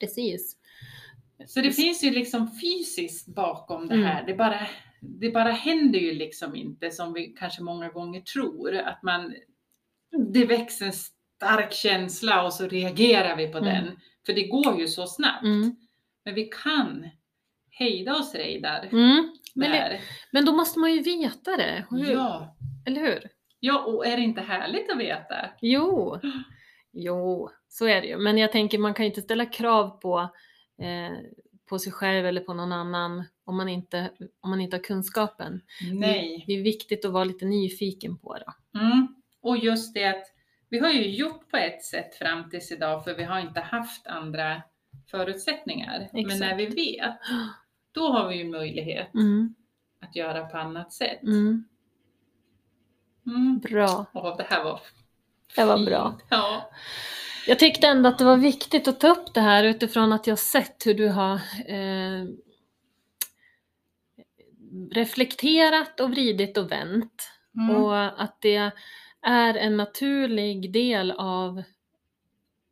precis. 0.00 0.56
Så 1.46 1.60
det 1.60 1.72
finns 1.72 2.04
ju 2.04 2.10
liksom 2.10 2.50
fysiskt 2.60 3.26
bakom 3.34 3.88
det 3.88 3.94
Mm. 3.94 4.06
här. 4.06 4.26
Det, 4.26 4.34
bara, 4.34 4.66
det 5.00 5.30
bara 5.30 5.50
händer 5.50 5.98
ju 5.98 6.12
liksom 6.14 6.56
inte 6.56 6.90
som 6.90 7.12
vi 7.12 7.26
kanske 7.38 7.62
många 7.62 7.88
gånger 7.88 8.20
tror. 8.20 8.76
Att 8.76 9.02
man, 9.02 9.34
det 10.32 10.44
väcks 10.46 10.82
en 10.82 10.92
stark 10.92 11.72
känsla 11.72 12.42
och 12.44 12.52
så 12.52 12.66
reagerar 12.68 13.36
vi 13.36 13.48
på 13.48 13.58
Mm. 13.58 13.74
den. 13.74 13.96
För 14.26 14.32
det 14.32 14.46
går 14.46 14.80
ju 14.80 14.88
så 14.88 15.06
snabbt. 15.06 15.44
Mm. 15.44 15.76
Men 16.24 16.34
vi 16.34 16.44
kan 16.44 17.08
hejda 17.70 18.14
oss 18.16 18.34
Reidar. 18.34 18.88
Mm. 18.92 19.36
Men, 19.54 19.70
det, 19.72 20.00
men 20.32 20.44
då 20.44 20.52
måste 20.52 20.78
man 20.78 20.92
ju 20.94 21.02
veta 21.02 21.56
det, 21.56 21.86
hur, 21.90 22.10
Ja. 22.12 22.56
eller 22.86 23.00
hur? 23.00 23.28
Ja, 23.62 23.84
och 23.84 24.06
är 24.06 24.16
det 24.16 24.22
inte 24.22 24.40
härligt 24.40 24.90
att 24.90 24.98
veta? 24.98 25.36
Jo, 25.60 26.18
jo, 26.92 27.50
så 27.68 27.86
är 27.86 28.00
det 28.00 28.06
ju. 28.06 28.18
Men 28.18 28.38
jag 28.38 28.52
tänker 28.52 28.78
man 28.78 28.94
kan 28.94 29.04
ju 29.04 29.10
inte 29.10 29.22
ställa 29.22 29.46
krav 29.46 30.00
på, 30.00 30.18
eh, 30.78 31.18
på 31.68 31.78
sig 31.78 31.92
själv 31.92 32.26
eller 32.26 32.40
på 32.40 32.54
någon 32.54 32.72
annan 32.72 33.24
om 33.44 33.56
man 33.56 33.68
inte, 33.68 34.10
om 34.40 34.50
man 34.50 34.60
inte 34.60 34.76
har 34.76 34.82
kunskapen. 34.82 35.60
Nej. 35.92 36.44
Det 36.46 36.52
är 36.52 36.62
viktigt 36.62 37.04
att 37.04 37.12
vara 37.12 37.24
lite 37.24 37.44
nyfiken 37.44 38.18
på 38.18 38.34
det. 38.38 38.78
Mm. 38.78 39.14
Och 39.40 39.56
just 39.58 39.94
det 39.94 40.04
att 40.04 40.24
vi 40.68 40.78
har 40.78 40.90
ju 40.90 41.08
gjort 41.08 41.50
på 41.50 41.56
ett 41.56 41.82
sätt 41.84 42.14
fram 42.14 42.50
tills 42.50 42.72
idag 42.72 43.04
för 43.04 43.14
vi 43.14 43.24
har 43.24 43.40
inte 43.40 43.60
haft 43.60 44.06
andra 44.06 44.62
förutsättningar. 45.10 46.08
Men 46.12 46.20
Exakt. 46.24 46.40
när 46.40 46.56
vi 46.56 46.66
vet, 46.66 47.14
då 47.92 48.08
har 48.12 48.28
vi 48.28 48.36
ju 48.36 48.44
möjlighet 48.44 49.14
Mm, 49.14 49.54
att 50.00 50.16
göra 50.16 50.46
på 50.46 50.58
annat 50.58 50.92
sätt. 50.92 51.22
mm, 51.22 51.64
Mm. 53.26 53.58
bra, 53.58 54.06
Åh, 54.12 54.36
det 54.36 54.46
här 54.48 54.64
var 54.64 54.80
det 55.56 55.64
var 55.64 55.86
bra. 55.86 56.18
Ja. 56.28 56.70
Jag 57.46 57.58
tyckte 57.58 57.86
ändå 57.86 58.08
att 58.08 58.18
det 58.18 58.24
var 58.24 58.36
viktigt 58.36 58.88
att 58.88 59.00
ta 59.00 59.08
upp 59.08 59.34
det 59.34 59.40
här 59.40 59.64
utifrån 59.64 60.12
att 60.12 60.26
jag 60.26 60.38
sett 60.38 60.86
hur 60.86 60.94
du 60.94 61.08
har 61.08 61.34
eh, 61.66 62.24
reflekterat 64.90 66.00
och 66.00 66.10
vridit 66.10 66.58
och 66.58 66.72
vänt. 66.72 67.28
Mm. 67.56 67.76
Och 67.76 68.22
att 68.22 68.40
det 68.40 68.70
är 69.22 69.54
en 69.54 69.76
naturlig 69.76 70.72
del 70.72 71.10
av 71.10 71.62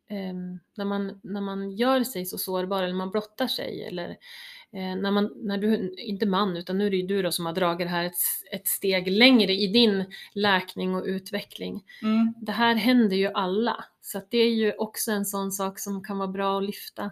ehm, 0.09 0.59
när, 0.77 0.85
man, 0.85 1.19
när 1.23 1.41
man 1.41 1.71
gör 1.71 2.03
sig 2.03 2.25
så 2.25 2.37
sårbar 2.37 2.83
eller 2.83 2.93
man 2.93 3.11
blottar 3.11 3.47
sig 3.47 3.83
eller 3.83 4.09
eh, 4.09 4.15
när, 4.73 5.11
man, 5.11 5.33
när 5.35 5.57
du, 5.57 5.95
inte 5.97 6.25
man, 6.25 6.57
utan 6.57 6.77
nu 6.77 6.85
är 6.85 6.89
det 6.91 6.97
ju 6.97 7.07
du 7.07 7.21
då 7.21 7.31
som 7.31 7.45
har 7.45 7.53
dragit 7.53 7.87
det 7.87 7.91
här 7.91 8.03
ett, 8.03 8.13
ett 8.51 8.67
steg 8.67 9.07
längre 9.11 9.53
i 9.53 9.67
din 9.67 10.05
läkning 10.33 10.95
och 10.95 11.03
utveckling. 11.05 11.83
Mm. 12.01 12.33
Det 12.41 12.51
här 12.51 12.75
händer 12.75 13.15
ju 13.15 13.27
alla, 13.33 13.85
så 14.01 14.17
att 14.17 14.31
det 14.31 14.37
är 14.37 14.49
ju 14.53 14.73
också 14.73 15.11
en 15.11 15.25
sån 15.25 15.51
sak 15.51 15.79
som 15.79 16.03
kan 16.03 16.17
vara 16.17 16.27
bra 16.27 16.57
att 16.57 16.63
lyfta. 16.63 17.11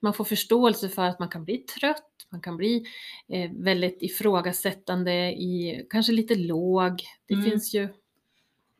Man 0.00 0.14
får 0.14 0.24
förståelse 0.24 0.88
för 0.88 1.02
att 1.02 1.18
man 1.18 1.28
kan 1.28 1.44
bli 1.44 1.56
trött, 1.58 2.26
man 2.28 2.40
kan 2.40 2.56
bli 2.56 2.84
eh, 3.28 3.50
väldigt 3.54 4.02
ifrågasättande, 4.02 5.12
i, 5.32 5.86
kanske 5.90 6.12
lite 6.12 6.34
låg. 6.34 7.02
Det 7.26 7.34
Mm. 7.34 7.50
finns 7.50 7.74
ju... 7.74 7.88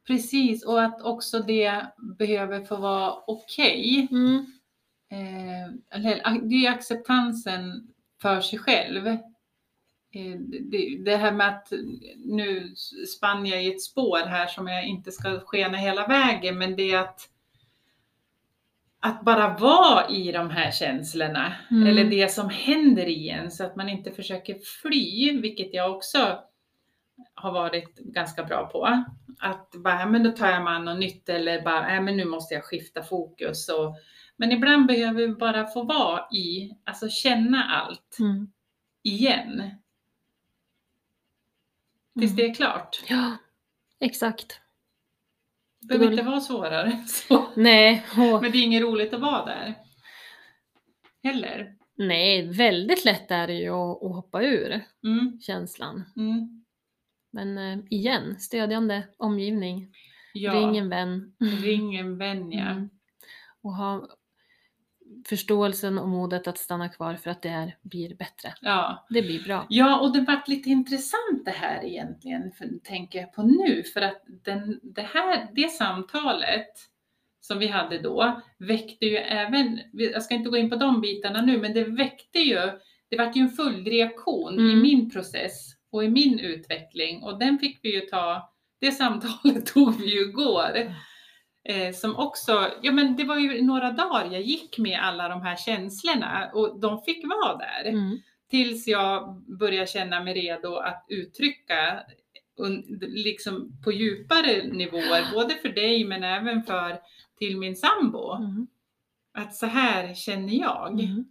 Precis, 0.07 0.65
och 0.65 0.83
att 0.83 1.03
också 1.03 1.39
det 1.39 1.87
behöver 2.19 2.65
få 2.65 2.77
vara 2.77 3.15
okej. 3.27 4.09
Mm, 4.11 4.37
Eh, 4.37 4.45
eller, 5.11 6.41
det 6.49 6.67
är 6.67 6.71
acceptansen 6.71 7.89
för 8.23 8.41
sig 8.41 8.59
själv. 8.59 9.07
Eh, 9.07 10.39
det 11.05 11.17
här 11.17 11.33
med 11.33 11.49
att 11.49 11.73
nu 12.17 12.75
spann 13.17 13.47
jag 13.47 13.65
i 13.65 13.75
ett 13.75 13.83
spår 13.83 14.27
här 14.27 14.47
som 14.47 14.69
jag 14.69 14.85
inte 14.85 15.13
ska 15.13 15.41
skena 15.41 15.77
hela 15.79 16.07
vägen, 16.07 16.59
men 16.59 16.77
det 16.77 16.91
är 16.93 16.99
att 16.99 17.29
att 19.01 19.25
bara 19.25 19.57
vara 19.59 20.09
i 20.09 20.33
de 20.33 20.51
här 20.51 20.71
känslorna, 20.71 21.55
Mm. 21.71 21.87
eller 21.87 22.05
det 22.05 22.33
som 22.33 22.49
händer 22.51 23.07
i 23.07 23.29
en, 23.29 23.51
så 23.51 23.65
att 23.65 23.77
man 23.77 23.89
inte 23.89 24.11
försöker 24.11 24.57
fly, 24.83 25.41
vilket 25.41 25.75
jag 25.75 25.97
också 25.97 26.39
har 27.35 27.53
varit 27.53 27.99
ganska 27.99 28.45
bra 28.45 28.67
på. 28.67 29.05
Att 29.39 29.71
bara, 29.71 30.01
"Ja, 30.01 30.07
men 30.07 30.23
då 30.23 30.31
tar 30.31 30.51
jag 30.51 30.65
mig 30.65 30.75
an 30.75 30.85
något 30.85 30.99
nytt 30.99 31.29
eller 31.29 31.63
bara, 31.63 31.95
"Ja, 31.95 32.01
men 32.01 32.17
nu 32.17 32.25
måste 32.25 32.55
jag 32.55 32.65
skifta 32.65 33.03
fokus. 33.03 33.69
Och, 33.69 33.97
men 34.37 34.53
ibland 34.53 34.87
behöver 34.87 35.21
vi 35.21 35.29
bara 35.29 35.67
få 35.67 35.83
vara 35.83 36.29
i, 36.33 36.71
alltså 36.85 37.09
känna 37.09 37.65
allt 37.65 38.17
mm, 38.21 38.53
igen. 39.03 39.71
Tills 42.21 42.33
mm. 42.33 42.37
det 42.37 42.51
är 42.51 42.55
klart. 42.55 43.03
Ja, 43.09 43.37
exakt. 44.01 44.61
Det 45.81 45.87
behöver 45.99 46.11
inte 46.13 46.23
vara 46.25 46.41
svårare. 46.41 46.83
än 46.93 47.07
Så. 47.09 47.47
Nej, 47.57 48.07
och, 48.11 48.43
Men 48.43 48.53
det 48.53 48.59
är 48.59 48.63
inget 48.65 48.83
roligt 48.83 49.15
att 49.15 49.21
vara 49.21 49.45
där. 49.45 49.75
Heller. 51.23 51.77
nej, 51.97 52.49
väldigt 52.53 53.05
lätt 53.05 53.31
är 53.31 53.47
det 53.47 53.53
ju 53.55 53.69
att, 53.71 54.03
att 54.03 54.15
hoppa 54.15 54.43
ur 54.43 54.85
Mm, 55.05 55.39
känslan. 55.41 56.05
mm. 56.17 56.64
Men 57.35 57.59
eh, 57.59 57.79
igen, 57.91 58.39
stödjande 58.41 59.03
omgivning. 59.17 59.95
Ja, 60.33 60.53
Ring 60.55 60.77
en 60.77 60.89
vän. 60.89 61.35
ring 61.63 61.97
en 61.99 62.19
vän 62.19 62.53
ja. 62.53 62.71
Mm. 62.71 62.89
Och 63.63 63.75
ha 63.75 64.09
förståelsen 65.29 65.99
och 65.99 66.09
modet 66.09 66.47
att 66.47 66.59
stanna 66.59 66.89
kvar 66.89 67.15
för 67.15 67.31
att 67.31 67.43
det 67.43 67.49
är, 67.49 67.77
blir 67.83 68.15
bättre. 68.15 68.55
ja. 68.61 69.07
Det 69.11 69.23
blir 69.23 69.45
bra. 69.45 69.67
Ja, 69.69 70.01
och 70.01 70.13
det 70.13 70.21
vart 70.21 70.49
lite 70.49 70.71
intressant 70.71 71.45
det 71.45 71.51
här 71.51 71.85
egentligen, 71.85 72.53
för, 72.53 72.69
tänker 72.85 73.19
jag 73.21 73.33
på 73.33 73.43
nu, 73.43 73.83
för 73.83 74.01
att 74.01 74.23
den, 74.27 74.81
det 74.83 75.03
här, 75.15 75.49
det 75.53 75.69
samtalet 75.69 76.69
som 77.41 77.59
vi 77.59 77.67
hade 77.67 77.99
då 77.99 78.41
väckte 78.59 79.07
ju 79.07 79.17
även, 79.17 79.81
jag 79.93 80.23
ska 80.23 80.35
inte 80.35 80.51
gå 80.51 80.57
in 80.57 80.71
på 80.71 80.77
de 80.77 81.01
bitarna 81.01 81.43
nu, 81.43 81.59
men 81.61 81.75
det 81.75 81.85
väckte 81.85 82.39
ju, 82.39 82.59
det 83.09 83.17
vart 83.19 83.37
ju 83.37 83.41
en 83.41 83.51
följdreaktion 83.51 84.55
i 84.55 84.63
Mm. 84.73 84.83
min 84.83 85.11
process 85.11 85.71
och 85.95 86.05
i 86.05 86.09
min 86.09 86.39
utveckling 86.39 87.23
och 87.23 87.39
den 87.39 87.59
fick 87.59 87.79
vi 87.83 87.95
ju 87.95 88.01
ta, 88.01 88.51
det 88.81 88.93
samtalet 88.93 89.67
tog 89.75 90.01
vi 90.01 90.07
ju 90.15 90.21
igår. 90.21 90.95
Eh, 91.69 91.93
som 91.95 92.17
också, 92.17 92.71
ja 92.83 92.93
men 92.93 93.17
det 93.17 93.25
var 93.25 93.39
ju 93.39 93.63
några 93.63 93.91
dagar 93.91 94.31
jag 94.33 94.43
gick 94.43 94.79
med 94.79 95.01
alla 95.03 95.29
de 95.29 95.43
här 95.43 95.57
känslorna 95.57 96.51
och 96.55 96.81
de 96.81 97.03
fick 97.03 97.25
vara 97.27 97.57
där. 97.57 97.85
Mm. 97.91 98.19
Tills 98.51 98.87
jag 98.89 99.43
började 99.59 99.87
känna 99.87 100.21
mig 100.25 100.35
redo 100.35 100.75
att 100.77 101.07
uttrycka 101.09 102.01
un- 102.61 102.99
liksom 103.01 103.81
på 103.85 103.93
djupare 103.93 104.67
nivåer, 104.73 105.33
både 105.35 105.55
för 105.55 105.69
dig 105.69 106.05
men 106.05 106.25
även 106.25 106.63
för 106.63 106.99
till 107.39 107.57
min 107.59 107.77
sambo. 107.77 108.33
Mm. 108.37 108.67
Att 109.39 109.55
så 109.55 109.67
här 109.67 110.15
känner 110.15 110.55
jag 110.55 111.01
Mm. 111.01 111.25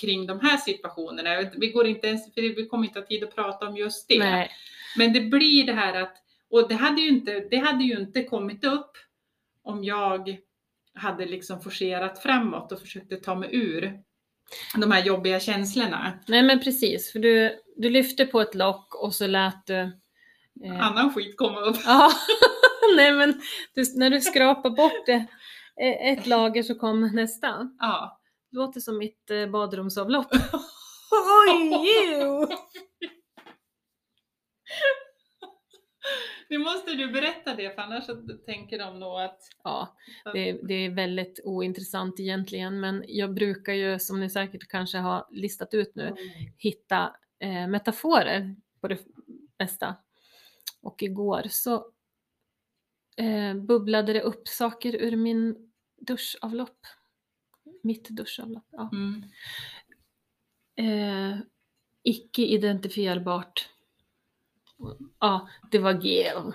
Kring 0.00 0.26
de 0.26 0.40
här 0.40 0.56
situationerna. 0.56 1.50
Vi, 1.56 1.68
går 1.68 1.86
inte 1.86 2.06
ens, 2.06 2.34
för 2.34 2.56
vi 2.56 2.66
kommer 2.66 2.86
inte 2.86 2.98
ha 2.98 3.06
tid 3.06 3.24
att 3.24 3.34
prata 3.34 3.68
om 3.68 3.76
just 3.76 4.08
det. 4.08 4.18
Nej. 4.18 4.50
Men 4.96 5.12
det 5.12 5.20
blir 5.20 5.66
det 5.66 5.72
här 5.72 6.02
att, 6.02 6.16
och 6.50 6.68
det 6.68 6.74
hade 6.74 7.00
ju 7.00 7.08
inte, 7.08 7.40
det 7.50 7.56
hade 7.56 7.84
ju 7.84 8.00
inte 8.00 8.24
kommit 8.24 8.64
upp 8.64 8.96
om 9.62 9.84
jag 9.84 10.36
hade 10.94 11.26
liksom 11.26 11.60
forcerat 11.60 12.22
framåt 12.22 12.72
och 12.72 12.80
försökte 12.80 13.16
ta 13.16 13.34
mig 13.34 13.48
ur 13.52 14.00
de 14.76 14.90
här 14.90 15.04
jobbiga 15.04 15.40
känslorna. 15.40 16.18
Nej 16.28 16.42
men 16.42 16.60
precis, 16.60 17.12
för 17.12 17.18
du, 17.18 17.58
du 17.76 17.90
lyfte 17.90 18.26
på 18.26 18.40
ett 18.40 18.54
lock 18.54 18.94
och 18.94 19.14
så 19.14 19.26
lät 19.26 19.66
du... 19.66 19.80
Eh, 20.64 20.86
Annan 20.86 21.14
skit 21.14 21.36
komma 21.36 21.60
upp. 21.60 21.76
ja, 21.84 22.12
nej 22.96 23.12
men 23.12 23.40
du, 23.74 23.84
när 23.98 24.10
du 24.10 24.20
skrapar 24.20 24.70
bort 24.70 25.06
det, 25.06 25.26
eh, 25.82 26.12
ett 26.12 26.26
lager 26.26 26.62
så 26.62 26.74
kom 26.74 27.10
nästa. 27.14 27.70
Ja. 27.78 28.21
Det 28.52 28.58
låter 28.58 28.80
som 28.80 28.98
mitt 28.98 29.30
eh, 29.30 29.46
badrumsavlopp. 29.46 30.26
Oj! 31.48 31.70
Nu 36.48 36.58
måste 36.64 36.94
du 36.94 37.12
berätta 37.12 37.54
det 37.54 37.74
för 37.74 37.82
annars 37.82 38.06
så 38.06 38.16
tänker 38.46 38.78
de 38.78 39.00
nog 39.00 39.20
att... 39.20 39.38
Ja, 39.64 39.96
det, 40.32 40.52
det 40.52 40.74
är 40.74 40.90
väldigt 40.90 41.40
ointressant 41.44 42.20
egentligen, 42.20 42.80
men 42.80 43.04
jag 43.08 43.34
brukar 43.34 43.72
ju, 43.72 43.98
som 43.98 44.20
ni 44.20 44.30
säkert 44.30 44.68
kanske 44.68 44.98
har 44.98 45.26
listat 45.30 45.74
ut 45.74 45.94
nu, 45.94 46.14
hitta 46.58 47.16
eh, 47.40 47.68
metaforer. 47.68 48.56
Både 48.82 48.98
mesta. 49.58 49.96
Och 50.82 51.02
igår 51.02 51.42
så 51.50 51.74
eh, 53.16 53.54
bubblade 53.54 54.12
det 54.12 54.22
upp 54.22 54.48
saker 54.48 54.96
ur 54.96 55.16
min 55.16 55.72
duschavlopp. 55.96 56.78
Mitt 57.82 58.08
duschavlopp. 58.08 58.66
Ja. 58.70 58.90
Mm. 58.92 59.22
Eh, 60.76 61.38
icke 62.02 62.42
identifierbart. 62.42 63.68
Ja, 65.20 65.48
det 65.70 65.78
var 65.78 65.92
gel. 66.02 66.52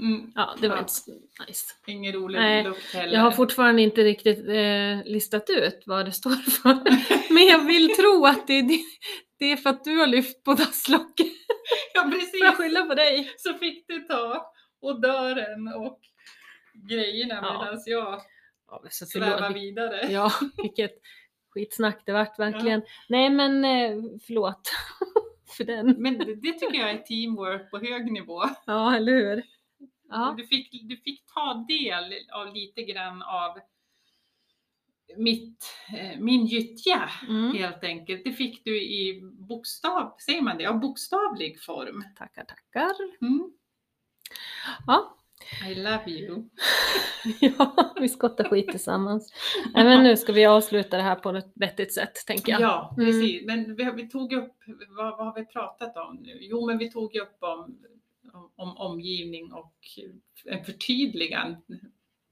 Mm. 0.00 0.32
Ja, 0.34 0.56
det 0.60 0.68
var 0.68 0.76
Ja. 0.76 0.80
inte 0.80 0.92
så 0.92 1.10
nice. 1.48 1.74
Ingen 1.86 2.12
rolig 2.12 2.38
Nej, 2.38 2.64
lukt 2.64 2.94
heller. 2.94 3.12
Jag 3.14 3.20
har 3.20 3.30
fortfarande 3.30 3.82
inte 3.82 4.04
riktigt 4.04 4.38
eh, 4.48 5.04
listat 5.12 5.50
ut 5.50 5.82
vad 5.86 6.04
det 6.06 6.12
står 6.12 6.30
för. 6.50 6.74
Men 7.34 7.46
jag 7.46 7.64
vill 7.66 7.88
tro 7.96 8.26
att 8.26 8.46
det 8.46 8.52
är, 8.52 8.62
det, 8.62 8.80
det 9.38 9.44
är 9.52 9.56
för 9.56 9.70
att 9.70 9.84
du 9.84 9.96
har 9.98 10.06
lyft 10.06 10.44
på 10.44 10.54
dasslocket. 10.54 11.26
Ja, 11.94 12.02
Får 12.02 12.12
jag 12.12 12.20
precis. 12.20 12.56
skylla 12.56 12.82
på 12.82 12.94
dig? 12.94 13.30
Så 13.36 13.54
fick 13.54 13.88
du 13.88 14.00
ta 14.00 14.52
odören 14.80 15.68
och 15.68 16.00
grejerna 16.88 17.34
Ja. 17.34 17.60
medan 17.64 17.82
jag 17.86 18.20
Ja, 18.70 18.82
så 18.90 19.06
förlåt. 19.06 19.56
vidare. 19.56 20.06
Ja, 20.12 20.32
vilket 20.62 20.92
skitsnack 21.50 22.02
det 22.06 22.12
vart 22.12 22.38
verkligen. 22.38 22.82
Nej 23.08 23.30
men 23.30 23.64
eh, 23.64 24.02
förlåt 24.26 24.70
för 25.56 25.64
den. 25.64 25.94
Men 26.02 26.18
det, 26.18 26.34
det 26.34 26.52
tycker 26.52 26.78
jag 26.78 26.90
är 26.90 26.98
teamwork 26.98 27.70
på 27.70 27.78
hög 27.78 28.12
nivå. 28.12 28.42
Ja, 28.66 28.96
eller 28.96 29.12
hur? 29.12 29.42
Ja. 30.08 30.34
Du, 30.36 30.46
fick, 30.46 30.70
du 30.88 30.96
fick 30.96 31.26
ta 31.34 31.64
del 31.68 32.14
av 32.32 32.54
lite 32.54 32.82
grann 32.82 33.22
av 33.22 33.58
mitt, 35.16 35.64
eh, 35.98 36.18
min 36.20 36.46
gyttja 36.46 37.10
Mm. 37.28 37.56
helt 37.56 37.84
enkelt. 37.84 38.24
Det 38.24 38.32
fick 38.32 38.64
du 38.64 38.82
i 38.82 39.20
bokstav, 39.22 40.14
säger 40.26 40.42
man 40.42 40.56
det? 40.56 40.62
Ja, 40.62 40.72
bokstavlig 40.72 41.62
form. 41.62 42.04
Tackar, 42.16 42.44
tackar. 42.44 42.94
Mm. 43.20 43.52
Ja. 44.86 45.17
I 45.70 45.74
love 45.74 46.02
you. 46.10 46.44
ja, 47.40 47.94
vi 48.00 48.08
skottar 48.08 48.44
skit 48.44 48.68
tillsammans. 48.68 49.32
Nej, 49.74 49.84
men 49.84 50.02
nu 50.02 50.16
ska 50.16 50.32
vi 50.32 50.46
avsluta 50.46 50.96
det 50.96 51.02
här 51.02 51.14
på 51.14 51.30
ett 51.30 51.52
vettigt 51.54 51.94
sätt, 51.94 52.26
tänker 52.26 52.52
jag. 52.52 52.60
Ja, 52.60 52.94
Mm. 52.96 53.06
precis. 53.06 53.46
Men 53.46 53.74
vi, 53.76 53.90
vi 53.96 54.08
tog 54.08 54.32
upp, 54.32 54.54
vad, 54.88 55.16
vad 55.18 55.26
har 55.26 55.34
vi 55.34 55.46
pratat 55.46 55.96
om 55.96 56.16
nu? 56.16 56.38
Jo, 56.40 56.66
men 56.66 56.78
vi 56.78 56.90
tog 56.90 57.16
upp 57.16 57.36
om, 57.40 57.78
om, 58.32 58.50
om 58.56 58.76
omgivning 58.76 59.52
och 59.52 59.74
en 60.44 60.64
förtydligan 60.64 61.56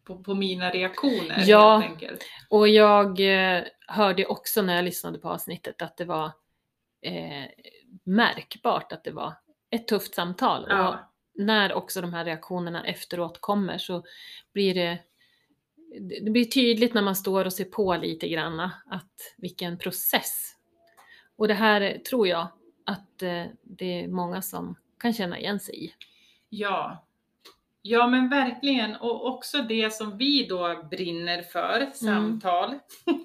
på, 0.04 0.22
på 0.22 0.34
mina 0.34 0.70
reaktioner 0.70 1.42
Ja. 1.46 1.78
helt 1.78 1.92
enkelt. 1.92 2.24
Och 2.50 2.68
jag 2.68 3.20
eh, 3.20 3.62
hörde 3.86 4.26
också 4.26 4.62
när 4.62 4.74
jag 4.76 4.84
lyssnade 4.84 5.18
på 5.18 5.28
avsnittet 5.28 5.82
att 5.82 5.96
det 5.96 6.04
var 6.04 6.24
eh, 7.02 7.44
märkbart 8.04 8.92
att 8.92 9.04
det 9.04 9.10
var 9.10 9.32
ett 9.70 9.88
tufft 9.88 10.14
samtal. 10.14 10.66
Ja. 10.68 11.12
När 11.38 11.72
också 11.72 12.00
de 12.00 12.12
här 12.14 12.24
reaktionerna 12.24 12.84
efteråt 12.84 13.40
kommer 13.40 13.78
så 13.78 14.04
blir 14.52 14.74
det 14.74 14.98
det 16.22 16.30
blir 16.30 16.44
tydligt 16.44 16.94
när 16.94 17.02
man 17.02 17.16
står 17.16 17.44
och 17.44 17.52
ser 17.52 17.64
på 17.64 17.96
lite 17.96 18.28
granna 18.28 18.72
att 18.86 19.34
vilken 19.36 19.78
process. 19.78 20.52
Och 21.36 21.48
det 21.48 21.54
här 21.54 21.98
tror 22.10 22.28
jag 22.28 22.48
att 22.86 23.22
eh, 23.22 23.44
det 23.62 24.02
är 24.04 24.08
många 24.08 24.42
som 24.42 24.76
kan 24.98 25.12
känna 25.12 25.38
igen 25.38 25.60
sig 25.60 25.84
i. 25.84 25.92
Ja. 26.48 27.06
Ja 27.82 28.06
men 28.06 28.28
verkligen 28.28 28.96
och 28.96 29.26
också 29.26 29.62
det 29.62 29.92
som 29.92 30.18
vi 30.18 30.46
då 30.46 30.88
brinner 30.90 31.42
för, 31.42 31.90
samtal. 31.94 32.78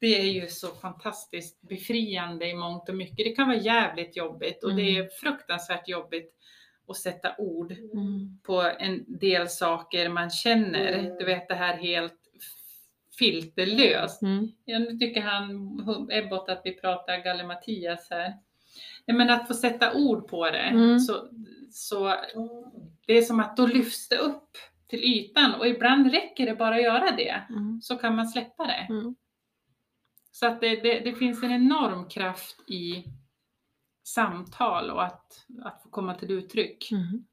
Det 0.00 0.20
är 0.20 0.24
ju 0.32 0.48
så 0.48 0.66
fantastiskt 0.68 1.60
befriande 1.60 2.46
i 2.48 2.54
mångt 2.54 2.88
och 2.88 2.94
mycket. 2.94 3.16
Det 3.16 3.30
kan 3.36 3.46
vara 3.48 3.56
jävligt 3.58 4.16
jobbigt 4.16 4.64
och 4.64 4.74
det 4.74 4.82
är 4.82 4.96
Mm. 5.00 5.08
fruktansvärt 5.20 5.88
jobbigt 5.88 6.34
att 6.88 6.96
sätta 6.96 7.34
ord 7.38 7.72
Mm. 7.72 8.38
på 8.42 8.62
en 8.78 9.04
del 9.18 9.48
saker 9.48 10.08
man 10.08 10.30
känner. 10.30 11.16
Du 11.18 11.24
vet 11.24 11.48
det 11.48 11.54
här 11.54 11.76
helt 11.76 12.14
filterlöst. 13.18 14.22
Mm. 14.22 14.48
Ja, 14.64 14.78
nu 14.78 14.98
tycker 14.98 15.20
han, 15.20 16.08
Ebbot, 16.10 16.48
att 16.48 16.60
vi 16.64 16.74
pratar 16.80 17.16
Galle-Mattias 17.24 18.06
här. 18.10 18.32
Nej, 19.06 19.16
men 19.16 19.30
att 19.30 19.48
få 19.48 19.54
sätta 19.54 19.94
ord 19.94 20.28
på 20.28 20.50
det, 20.50 20.58
Mm. 20.58 20.98
så, 21.00 21.28
så 21.70 22.14
det 23.06 23.12
är 23.18 23.22
som 23.22 23.40
att 23.40 23.56
då 23.56 23.66
lyfts 23.66 24.08
det 24.08 24.16
upp 24.16 24.48
till 24.86 25.04
ytan 25.04 25.54
och 25.54 25.66
ibland 25.68 26.10
räcker 26.10 26.46
det 26.46 26.54
bara 26.54 26.74
att 26.74 26.82
göra 26.82 27.10
det. 27.16 27.42
Mm. 27.50 27.80
Så 27.82 27.96
kan 27.96 28.16
man 28.16 28.28
släppa 28.28 28.66
det. 28.66 28.86
Mm. 28.90 29.14
Så 30.30 30.46
att 30.46 30.60
det, 30.60 30.76
det, 30.76 30.98
det 31.00 31.14
finns 31.14 31.42
en 31.42 31.52
enorm 31.52 32.08
kraft 32.08 32.70
i 32.70 33.04
samtal 34.04 34.90
och 34.90 35.04
att, 35.04 35.46
att 35.64 35.82
få 35.82 35.88
komma 35.88 36.14
till 36.14 36.30
uttryck. 36.30 36.92
Mm. 36.92 37.24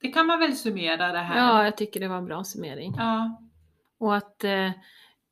Det 0.00 0.08
kan 0.08 0.26
man 0.26 0.38
väl 0.40 0.56
summera 0.56 1.12
det 1.12 1.18
här. 1.18 1.38
Ja, 1.38 1.64
jag 1.64 1.76
tycker 1.76 2.00
det 2.00 2.08
var 2.08 2.16
en 2.16 2.24
bra 2.24 2.44
summering. 2.44 2.94
Ja, 2.96 3.42
Och 3.98 4.16
att 4.16 4.44
eh, 4.44 4.70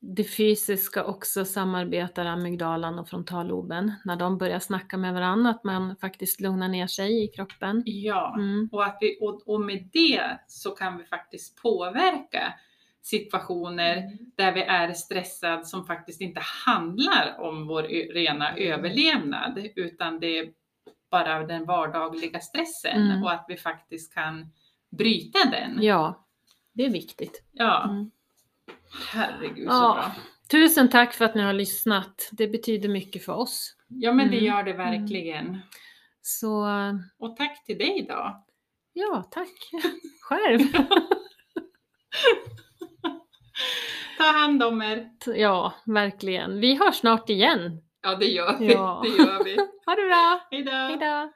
det 0.00 0.24
fysiska 0.24 1.04
också 1.04 1.44
samarbetar 1.44 2.24
amygdalan 2.24 2.98
och 2.98 3.08
frontalloben. 3.08 3.92
När 4.04 4.16
de 4.16 4.38
börjar 4.38 4.58
snacka 4.58 4.96
med 4.96 5.14
varandra, 5.14 5.50
att 5.50 5.64
man 5.64 5.96
faktiskt 5.96 6.40
lugnar 6.40 6.68
ner 6.68 6.86
sig 6.86 7.24
i 7.24 7.28
kroppen. 7.28 7.82
ja. 7.86 8.34
Mm. 8.38 8.68
Och, 8.72 8.84
att 8.84 8.98
vi, 9.00 9.18
och, 9.20 9.48
och 9.48 9.60
med 9.60 9.88
det 9.92 10.38
så 10.46 10.70
kan 10.70 10.98
vi 10.98 11.04
faktiskt 11.04 11.62
påverka 11.62 12.54
situationer 13.06 14.10
där 14.36 14.52
vi 14.52 14.62
är 14.62 14.92
stressade 14.92 15.64
som 15.64 15.86
faktiskt 15.86 16.20
inte 16.20 16.40
handlar 16.66 17.36
om 17.40 17.66
vår 17.66 17.82
rena 18.14 18.56
överlevnad 18.56 19.66
utan 19.76 20.20
det 20.20 20.38
är 20.38 20.48
bara 21.10 21.46
den 21.46 21.64
vardagliga 21.64 22.40
stressen 22.40 23.02
Mm. 23.10 23.22
och 23.22 23.32
att 23.32 23.44
vi 23.48 23.56
faktiskt 23.56 24.14
kan 24.14 24.46
bryta 24.90 25.38
den. 25.50 25.82
Ja, 25.82 26.26
det 26.72 26.84
är 26.84 26.90
viktigt. 26.90 27.42
Ja, 27.52 27.84
Mm. 27.84 28.10
herregud 29.12 29.68
så 29.68 29.74
Ja. 29.74 29.94
bra. 29.94 30.12
Tusen 30.50 30.90
tack 30.90 31.14
för 31.14 31.24
att 31.24 31.34
ni 31.34 31.42
har 31.42 31.52
lyssnat. 31.52 32.28
Det 32.32 32.48
betyder 32.48 32.88
mycket 32.88 33.24
för 33.24 33.32
oss. 33.32 33.76
Ja 33.88 34.12
men 34.12 34.30
det 34.30 34.36
Mm. 34.38 34.44
gör 34.44 34.62
det 34.62 34.72
verkligen. 34.72 35.58
Så 36.22 36.66
Och 37.18 37.36
tack 37.36 37.64
till 37.64 37.78
dig 37.78 38.06
då. 38.08 38.44
ja, 38.92 39.24
tack 39.30 39.52
själv. 40.20 40.60
Ta 44.18 44.24
hand 44.24 44.62
om 44.62 44.82
er. 44.82 45.08
ja, 45.36 45.74
verkligen. 45.86 46.60
Vi 46.60 46.74
hörs 46.78 46.94
snart 46.96 47.30
igen. 47.30 47.80
Ja 48.02 48.14
det 48.16 48.26
gör 48.26 48.58
vi. 48.58 48.72
Ja. 48.72 49.00
Det 49.02 49.08
gör 49.08 49.44
vi. 49.44 49.56
Ha 49.86 49.94
det 49.94 50.06
bra. 50.06 50.40
Hej 50.50 50.64
då. 50.64 51.30